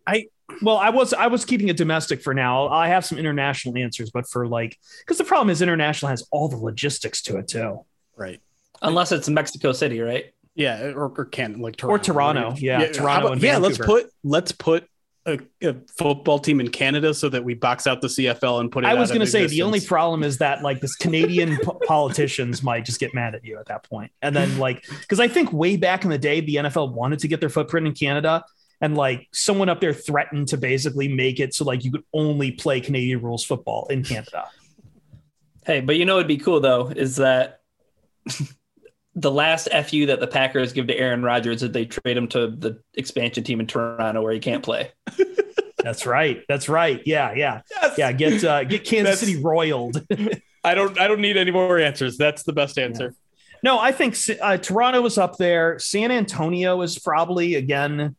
[0.07, 0.27] I
[0.63, 2.69] well, I was I was keeping it domestic for now.
[2.69, 6.49] I have some international answers, but for like because the problem is international has all
[6.49, 7.85] the logistics to it too.
[8.17, 8.41] Right.
[8.81, 10.27] Unless it's Mexico City, right?
[10.55, 12.55] Yeah, or, or Canada, like Or Toronto.
[12.57, 14.89] Yeah, how Toronto about- and yeah, let's put let's put
[15.29, 18.85] a, a football team in Canada so that we box out the CFL and put
[18.85, 18.87] it.
[18.87, 21.59] I was going going to to say the only problem is that like this Canadian
[21.59, 23.87] po- politicians might just get mad at you at that.
[24.23, 27.29] And then like because I think way back in the day the NFL wanted to
[27.29, 28.45] get their footprint in Canada
[28.81, 32.53] and like someone up there threatened to basically make it so like you could only
[32.53, 34.47] play Canadian rules football in Canada.
[35.67, 37.61] Hey, but you know what'd be cool though is that
[39.21, 42.49] the last fu that the Packers give to Aaron Rodgers is they trade him to
[42.49, 44.93] the expansion team in Toronto where he can't play.
[45.83, 46.43] That's right.
[46.49, 47.01] That's right.
[47.07, 47.63] Yeah, yeah.
[47.97, 50.05] Yeah, get uh, get Kansas That's- City roiled.
[50.65, 50.99] I don't.
[50.99, 52.17] I don't need any more answers.
[52.19, 53.15] That's the best answer.
[53.63, 55.79] no, I think uh, Toronto is up there.
[55.79, 58.17] San Antonio is probably again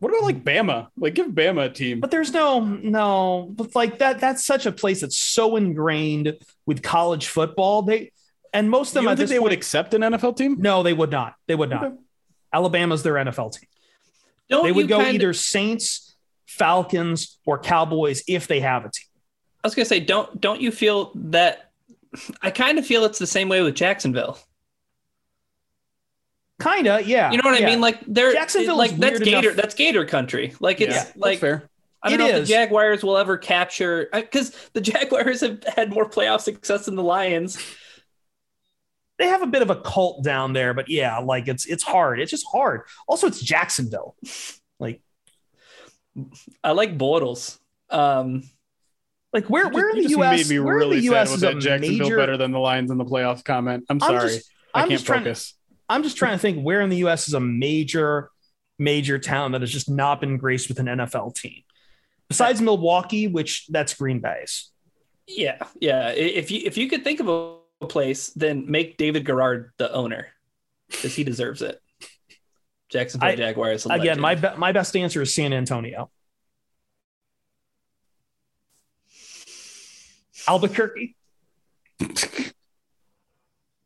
[0.00, 0.88] What about like Bama?
[0.96, 2.00] Like give Bama a team.
[2.00, 6.36] But there's no no, but like that that's such a place that's so ingrained
[6.66, 7.82] with college football.
[7.82, 8.10] They
[8.54, 10.56] and most of You them don't think this they would accept an NFL team?
[10.60, 11.34] no, they would not.
[11.46, 11.84] They would not.
[11.84, 11.96] Okay.
[12.52, 13.68] Alabama's their NFL team.
[14.48, 16.14] Don't They would go kinda- either Saints,
[16.46, 19.06] Falcons, or Cowboys if they have a team.
[19.62, 21.70] I was gonna say, don't don't you feel that?
[22.42, 24.38] I kind of feel it's the same way with Jacksonville.
[26.62, 27.32] Kinda, yeah.
[27.32, 27.66] You know what yeah.
[27.66, 27.80] I mean?
[27.80, 29.48] Like they're Jacksonville like that's Gator.
[29.50, 30.54] enough- That's Gator country.
[30.60, 31.68] Like it's Yeah, like fair.
[32.02, 35.90] I don't It know if the Jaguars will ever capture because the Jaguars have had
[35.92, 37.58] more playoff success than the Lions.
[39.18, 42.20] They have a bit of a cult down there, but yeah, like it's it's hard.
[42.20, 42.82] It's just hard.
[43.06, 44.16] Also, it's Jacksonville.
[44.80, 45.00] Like
[46.62, 47.58] I like Bortles.
[47.90, 48.42] Um,
[49.32, 51.34] like where where in the US made me where in really the sad US with
[51.36, 53.84] is that a Jacksonville major better than the Lions in the playoffs comment.
[53.88, 54.28] I'm I'm sorry.
[54.30, 55.54] just- I I'm can't just trying- focus.
[55.88, 58.30] I'm just trying to think where in the US is a major,
[58.78, 61.62] major town that has just not been graced with an NFL team.
[62.28, 64.70] Besides Milwaukee, which that's Green Bay's.
[65.28, 66.08] yeah, yeah.
[66.08, 69.92] If you if you could think of a a place, then make David Garrard the
[69.92, 70.28] owner
[70.90, 71.80] because he deserves it.
[72.88, 73.86] Jacksonville I- Jaguars.
[73.86, 74.20] Again, legend.
[74.20, 76.10] my be- my best answer is San Antonio.
[80.46, 81.16] Albuquerque.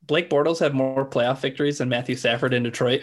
[0.02, 3.02] Blake Bortles have more playoff victories than Matthew Stafford in Detroit.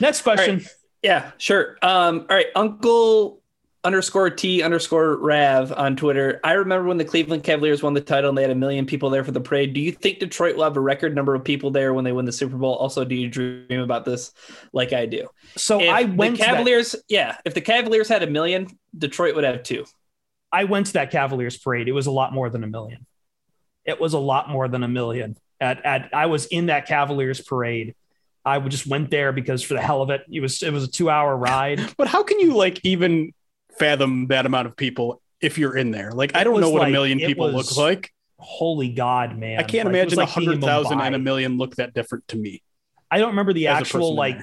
[0.00, 0.64] Next question.
[1.02, 1.76] Yeah, sure.
[1.82, 3.42] Um, all right, Uncle
[3.84, 6.40] underscore T underscore Rav on Twitter.
[6.42, 9.10] I remember when the Cleveland Cavaliers won the title and they had a million people
[9.10, 9.74] there for the parade.
[9.74, 12.24] Do you think Detroit will have a record number of people there when they win
[12.24, 12.74] the Super Bowl?
[12.74, 14.32] Also, do you dream about this
[14.72, 15.28] like I do?
[15.56, 18.68] So if I went the to that- Cavaliers, yeah, if the Cavaliers had a million,
[18.96, 19.84] Detroit would have two.
[20.50, 21.88] I went to that Cavaliers parade.
[21.88, 23.06] It was a lot more than a million.
[23.84, 25.36] It was a lot more than a million.
[25.60, 27.94] At at I was in that Cavaliers parade.
[28.46, 30.90] I just went there because for the hell of it, it was it was a
[30.90, 31.80] two hour ride.
[31.96, 33.32] But how can you like even
[33.78, 36.10] fathom that amount of people if you're in there?
[36.12, 38.10] Like, I don't know what like- a million people was- look like.
[38.38, 39.58] Holy God, man!
[39.58, 42.36] I can't Like, imagine a like hundred thousand and a million look that different to
[42.36, 42.62] me.
[43.10, 44.38] I don't remember the actual like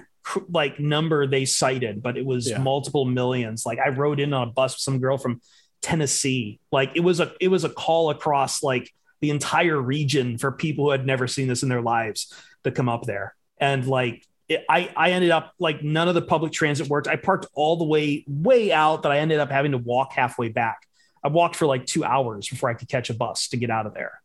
[0.50, 2.58] like number they cited, but it was Yeah.
[2.60, 3.64] multiple millions.
[3.66, 5.42] Like I rode in on a bus with some girl from
[5.82, 6.60] Tennessee.
[6.72, 10.86] Like it was a it was a call across like the entire region for people
[10.86, 12.34] who had never seen this in their lives
[12.64, 13.36] to come up there.
[13.60, 14.26] And like
[14.70, 17.08] I I ended up like none of the public transit worked.
[17.08, 20.50] I parked all the way way out that I ended up having to walk halfway
[20.50, 20.88] back.
[21.24, 23.86] I walked for like two hours before I could catch a bus to get out
[23.86, 24.22] of there.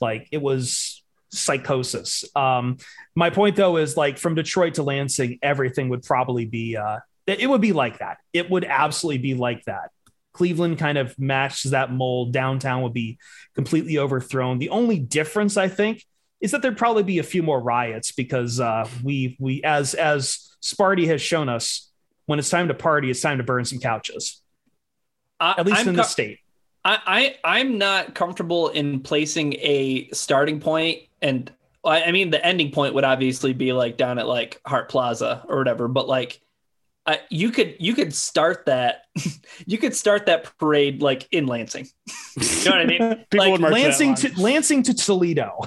[0.00, 2.24] Like it was psychosis.
[2.34, 2.78] Um,
[3.14, 7.48] my point though is like from Detroit to Lansing, everything would probably be uh, it
[7.48, 8.18] would be like that.
[8.32, 9.90] It would absolutely be like that.
[10.32, 12.32] Cleveland kind of matches that mold.
[12.32, 13.18] Downtown would be
[13.54, 14.58] completely overthrown.
[14.58, 16.04] The only difference, I think,
[16.40, 20.50] is that there'd probably be a few more riots because uh, we we as as
[20.62, 21.90] Sparty has shown us,
[22.26, 24.42] when it's time to party, it's time to burn some couches.
[25.38, 26.38] I, At least I'm in the state.
[26.84, 26.98] I,
[27.44, 31.52] I I'm not comfortable in placing a starting point and
[31.84, 35.44] I, I mean the ending point would obviously be like down at like Hart Plaza
[35.48, 36.40] or whatever, but like
[37.10, 39.06] I, you could you could start that
[39.66, 41.88] you could start that parade like in Lansing.
[42.36, 42.98] you know what I mean?
[43.30, 45.58] People Like, would march Lansing to Lansing to Toledo.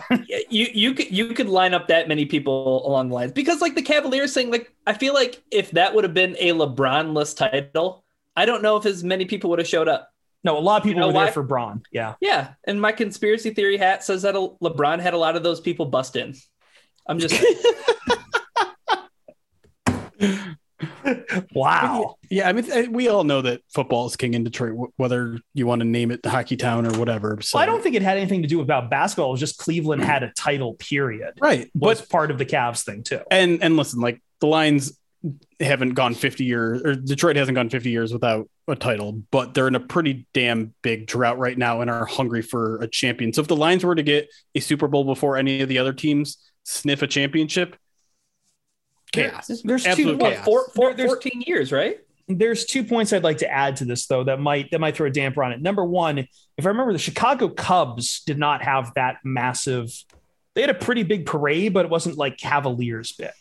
[0.49, 3.75] you you could you could line up that many people along the lines because like
[3.75, 8.05] the Cavaliers thing, like I feel like if that would have been a LeBron-less title,
[8.37, 10.09] I don't know if as many people would have showed up.
[10.45, 11.83] no, a lot of people know were there for Bron.
[11.91, 12.15] Yeah.
[12.21, 15.87] Yeah, and my conspiracy theory hat says that LeBron had a lot of those people
[15.87, 16.35] bust in.
[17.05, 17.35] I'm just
[21.53, 22.15] Wow.
[22.29, 25.81] Yeah, I mean, we all know that football is king in Detroit, whether you want
[25.81, 27.39] to name it the hockey town or whatever.
[27.41, 29.29] So Well, I don't think it had anything to do about basketball.
[29.29, 31.33] It was just Cleveland had a title, period.
[31.41, 33.21] right, Was but part of the Cavs thing too.
[33.29, 34.97] and and listen, like the Lions
[35.59, 39.67] haven't gone 50 years, or Detroit hasn't gone 50 years without a title, but they're
[39.69, 43.31] in a pretty damn big drought right now and are hungry for a champion.
[43.31, 45.93] So if the Lions were to get a Super Bowl before any of the other
[45.93, 47.77] teams sniff a championship,
[49.13, 49.47] chaos.
[49.63, 50.45] There's two Absolute what, chaos.
[50.45, 51.99] four, four, There- there's- 14 years, right?
[52.29, 55.07] there's two points I'd like to add to this though that might that might throw
[55.07, 55.61] a damper on it.
[55.61, 59.91] Number one, if I remember, the Chicago Cubs did not have that massive.
[60.55, 63.31] They had a pretty big parade, but it wasn't like Cavaliers big.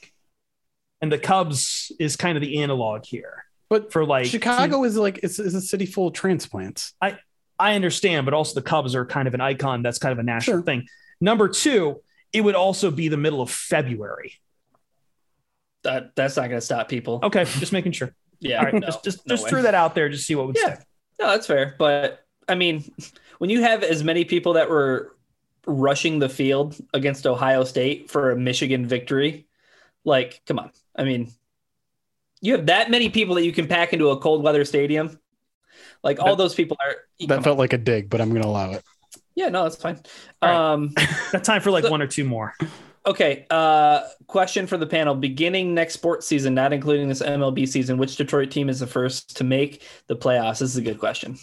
[1.01, 5.21] And the Cubs is kind of the analog here But for like Chicago is like
[5.23, 6.93] it's, is a city full of transplants.
[7.01, 7.19] I
[7.61, 9.83] I understand, but also the Cubs are kind of an icon.
[9.83, 10.63] That's kind of a national Sure.
[10.65, 10.89] thing.
[11.21, 12.01] Number two,
[12.33, 14.41] it would also be the middle of February.
[15.85, 17.21] That that's not going to stop people.
[17.23, 18.15] Okay, just making sure.
[18.45, 20.49] Yeah, All right, no, just just, no just threw that out there, just see what
[20.49, 20.75] would Yeah.
[20.75, 20.87] stick.
[21.21, 21.77] No, that's fair.
[21.79, 22.85] But I mean,
[23.39, 25.15] when you have as many people that were
[25.65, 29.47] rushing the field against Ohio State for a Michigan victory,
[30.05, 30.73] like, come on.
[30.97, 31.31] I mean,
[32.41, 35.21] you have that many people that you can pack into a cold weather stadium.
[36.03, 36.97] Like all That- those people are.
[37.21, 37.45] That come on.
[37.45, 38.83] felt like a dig, but I'm going to allow it.
[39.37, 40.01] yeah, no, that's fine.
[40.43, 40.73] All right.
[40.73, 40.95] Um,
[41.31, 42.55] Got time for like So- one or two more.
[43.07, 43.47] Okay.
[43.51, 48.17] Uh, question for the panel: Beginning next sports season, not including this MLB season, which
[48.17, 50.59] Detroit team is the first to make the playoffs?
[50.61, 51.37] This is a good question.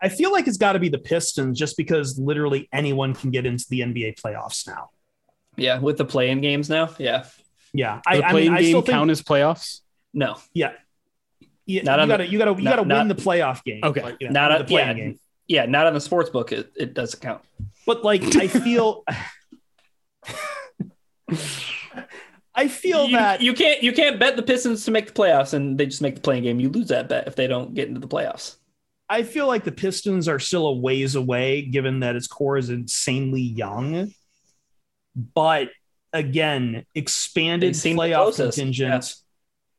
[0.00, 3.46] I feel like it's got to be the Pistons just because literally anyone can get
[3.46, 4.90] into the NBA playoffs now.
[5.56, 6.94] Yeah, with the play-in games now.
[6.98, 7.24] Yeah,
[7.72, 9.80] Yeah, The I, I playing mean, I game still think count as playoffs.
[10.14, 10.72] no, yeah,
[11.66, 13.64] yeah Not you on the- gotta you gotta you not- gotta not- win the playoff
[13.64, 13.80] game.
[13.82, 14.00] Okay.
[14.00, 14.94] but, you know, Not win a- the playing yeah.
[15.04, 15.20] game.
[15.48, 16.52] yeah, not on the sports book.
[16.52, 17.42] It, it doesn't count.
[17.88, 19.02] But like, I feel,
[22.54, 25.54] I feel you, that you can't you can't bet the Pistons to make the playoffs,
[25.54, 26.60] and they just make the playing game.
[26.60, 28.56] You lose that bet if they don't get into the playoffs.
[29.08, 32.68] I feel like the Pistons are still a ways away, given that its core is
[32.68, 34.12] insanely young.
[35.16, 35.70] But
[36.12, 39.14] again, expanded They seem the playoff contingent,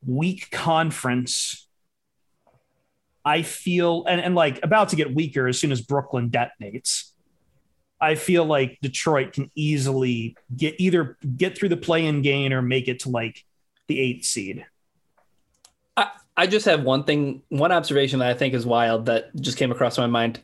[0.04, 1.68] weak conference.
[3.24, 7.09] I feel and, and like about to get weaker as soon as Brooklyn detonates.
[8.02, 12.88] I feel like Detroit can easily get either get through the play-in game or make
[12.88, 13.44] it to like
[13.88, 14.66] the eighth seed.
[15.98, 19.58] I, I just have one thing, one observation that I think is wild that just
[19.58, 20.40] came across my mind.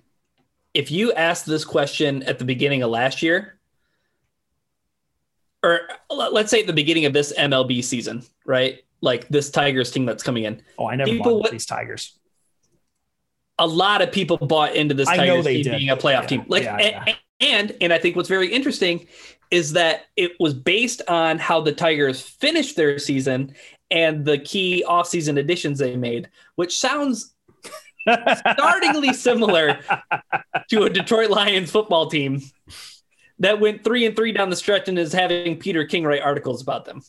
[0.74, 3.58] If you asked this question at the beginning of last year,
[5.64, 8.80] or let's say at the beginning of this MLB season, right?
[9.02, 12.18] Like this Tigers team that's coming in, Oh, I never People bought these Tigers.
[13.58, 15.78] a lot of people bought into this I Tigers team did.
[15.78, 16.46] being a playoff Yeah, team.
[16.48, 16.78] Like, yeah,
[17.08, 17.16] yeah.
[17.40, 19.08] And, and I think what's very interesting
[19.52, 23.54] is that it was based on how the Tigers finished their season
[23.92, 27.34] and the key offseason additions they made, which sounds
[28.08, 29.80] startlingly similar
[30.70, 32.42] to a Detroit Lions football team
[33.40, 36.62] that went three and three down the stretch and is having Peter King write articles
[36.62, 37.02] about them.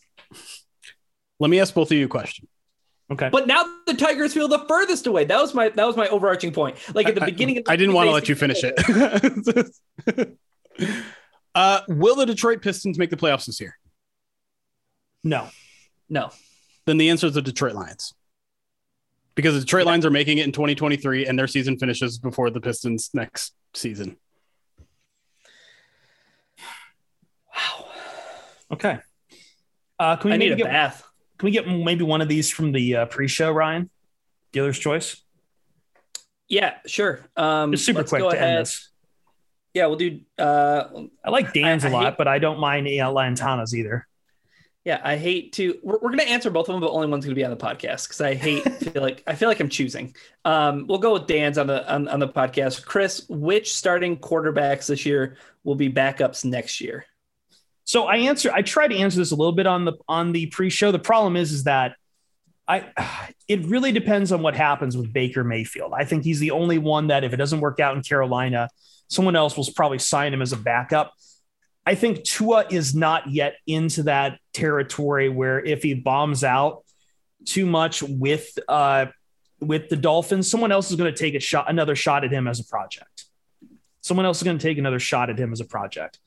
[1.38, 2.48] Let me ask both of you a question.
[3.12, 3.28] Okay.
[3.30, 5.24] But now the Tigers feel the furthest away.
[5.24, 6.76] That was my that was my overarching point.
[6.94, 10.38] Like at the I- beginning of the I didn't want to let you finish it.
[11.54, 13.78] uh, will the Detroit Pistons make the playoffs this year?
[15.22, 15.48] no.
[16.08, 16.30] No.
[16.84, 18.14] Then the answer is the Detroit Lions.
[19.34, 22.60] Because the Detroit Lions are making it in 2023 and their season finishes before the
[22.60, 24.16] Pistons next season.
[27.54, 27.86] Wow.
[28.72, 28.98] Okay.
[29.98, 31.02] Uh, can we I need maybe a get bath.
[31.38, 33.90] Can we get maybe one of these from the uh, pre-show, Ryan?
[34.52, 35.22] Dealer's choice.
[36.48, 37.20] Yeah, sure.
[37.36, 38.42] Um, Just super quick to ahead.
[38.42, 38.88] end this.
[39.74, 40.20] Yeah, we'll do.
[40.38, 40.84] Uh,
[41.24, 44.06] I like Dan's I- a lot, hate- but I don't mind uh, Lantana's either.
[44.84, 45.78] yeah, I hate to.
[45.82, 47.50] We're, we're going to answer both of them, but only one's going to be on
[47.50, 50.14] the podcast because I hate feel like I feel like I'm choosing.
[50.44, 52.86] Um, we'll go with Dan's on the on, on the podcast.
[52.86, 57.04] Chris, which starting quarterbacks this year will be backups next year?
[57.86, 58.50] So I answer.
[58.52, 60.92] I tried to answer this a little bit on the on the pre-show.
[60.92, 61.94] The problem is, is that
[62.68, 62.86] I
[63.48, 65.92] it really depends on what happens with Baker Mayfield.
[65.96, 68.68] I think he's the only one that if it doesn't work out in Carolina,
[69.08, 71.14] someone else will probably sign him as a backup.
[71.86, 76.84] I think Tua is not yet into that territory where if he bombs out
[77.44, 79.06] too much with uh
[79.60, 82.48] with the Dolphins, someone else is going to take a shot another shot at him
[82.48, 83.26] as a project.
[84.00, 86.18] Someone else is going to take another shot at him as a project.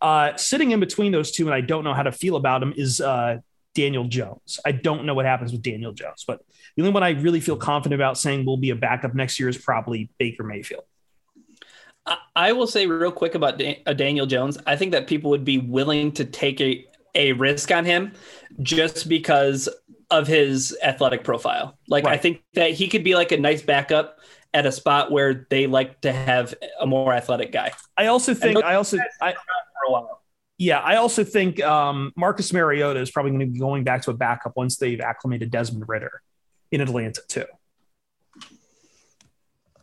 [0.00, 2.72] Uh, sitting in between those two, and I don't know how to feel about him,
[2.76, 3.38] is uh,
[3.74, 4.58] Daniel Jones.
[4.64, 6.40] I don't know what happens with Daniel Jones, but
[6.76, 9.48] the only one I really feel confident about saying will be a backup next year
[9.48, 10.84] is probably Baker Mayfield.
[12.34, 14.58] I, will say real quick about uh, Daniel Jones.
[14.66, 18.12] I think that people would be willing to take a a risk on him
[18.62, 19.68] just because
[20.10, 21.76] of his athletic profile.
[21.88, 24.18] Like I think that he could be like a nice backup
[24.54, 28.62] at a spot where they like to have a more athletic guy I also think
[28.64, 29.34] I also I,
[29.80, 30.22] for a while.
[30.58, 34.10] yeah I also think um, Marcus Mariota is probably going to be going back to
[34.10, 36.22] a backup once they've acclimated Desmond Ridder
[36.70, 37.46] in Atlanta too.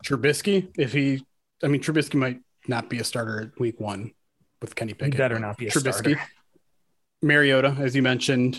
[0.05, 1.23] Trubisky, if he,
[1.63, 4.11] I mean, Trubisky might not be a starter at week one
[4.61, 5.17] with Kenny He Pickett.
[5.17, 6.21] better not be a Trubisky, starter.
[7.21, 8.57] Mariota, as you mentioned,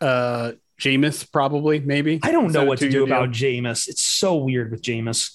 [0.00, 2.20] uh, Jameis probably maybe.
[2.22, 3.16] I don't Is know what to do two-year deal?
[3.16, 3.88] about Jameis.
[3.88, 5.32] It's so weird with Jameis.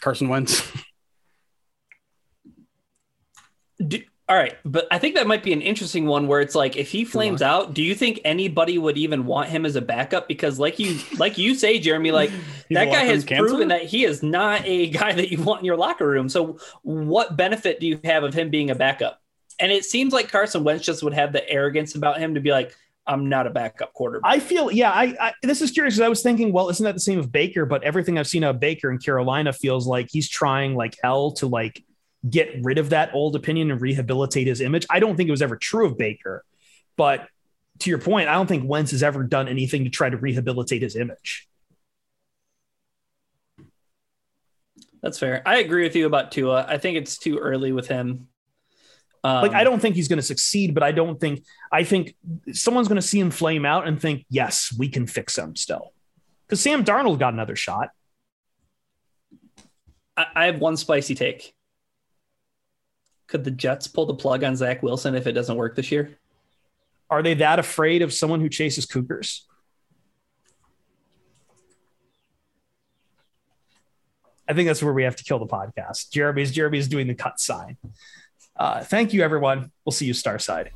[0.00, 0.62] Carson Wentz.
[3.88, 6.76] Do, all right, but I think that might be an interesting one where it's like
[6.76, 10.28] if he flames out, do you think anybody would even want him as a backup?
[10.28, 12.30] Because like you like you say, Jeremy, like
[12.70, 13.46] that guy has cancer?
[13.46, 16.28] proven that he is not a guy that you want in your locker room.
[16.28, 19.20] So what benefit do you have of him being a backup?
[19.60, 22.50] And it seems like Carson Wentz just would have the arrogance about him to be
[22.52, 22.74] like,
[23.06, 24.32] I'm not a backup quarterback.
[24.32, 25.94] I feel, yeah, I, I this is curious.
[25.96, 27.66] 'cause I was thinking, well, isn't that the same of Baker?
[27.66, 31.48] But everything I've seen of Baker in Carolina feels like he's trying like hell to
[31.48, 31.84] like
[32.28, 34.86] get rid of that old opinion and rehabilitate his image.
[34.88, 36.44] I don't think it was ever true of Baker,
[36.96, 37.28] but
[37.80, 40.82] to your point, I don't think Wentz has ever done anything to try to rehabilitate
[40.82, 41.48] his image.
[45.02, 45.42] That's fair.
[45.44, 46.64] I agree with you about Tua.
[46.68, 48.28] I think it's too early with him.
[49.24, 52.14] Um, Like, I don't think he's going to succeed, but I don't think, I think
[52.52, 55.92] someone's going to see him flame out and think, yes, we can fix him still.
[56.46, 57.88] Because Sam Darnold got another shot.
[60.16, 61.52] I, I have one spicy take.
[63.32, 66.18] Could the Jets pull the plug on Zach Wilson if it doesn't work this year?
[67.08, 69.46] Are they that afraid of someone who chases cougars?
[74.46, 76.10] I think that's where we have to kill the podcast.
[76.10, 77.78] Jeremy's Jeremy's doing the cut sign.
[78.54, 79.72] Uh, thank you, everyone.
[79.86, 80.68] We'll see you Starside.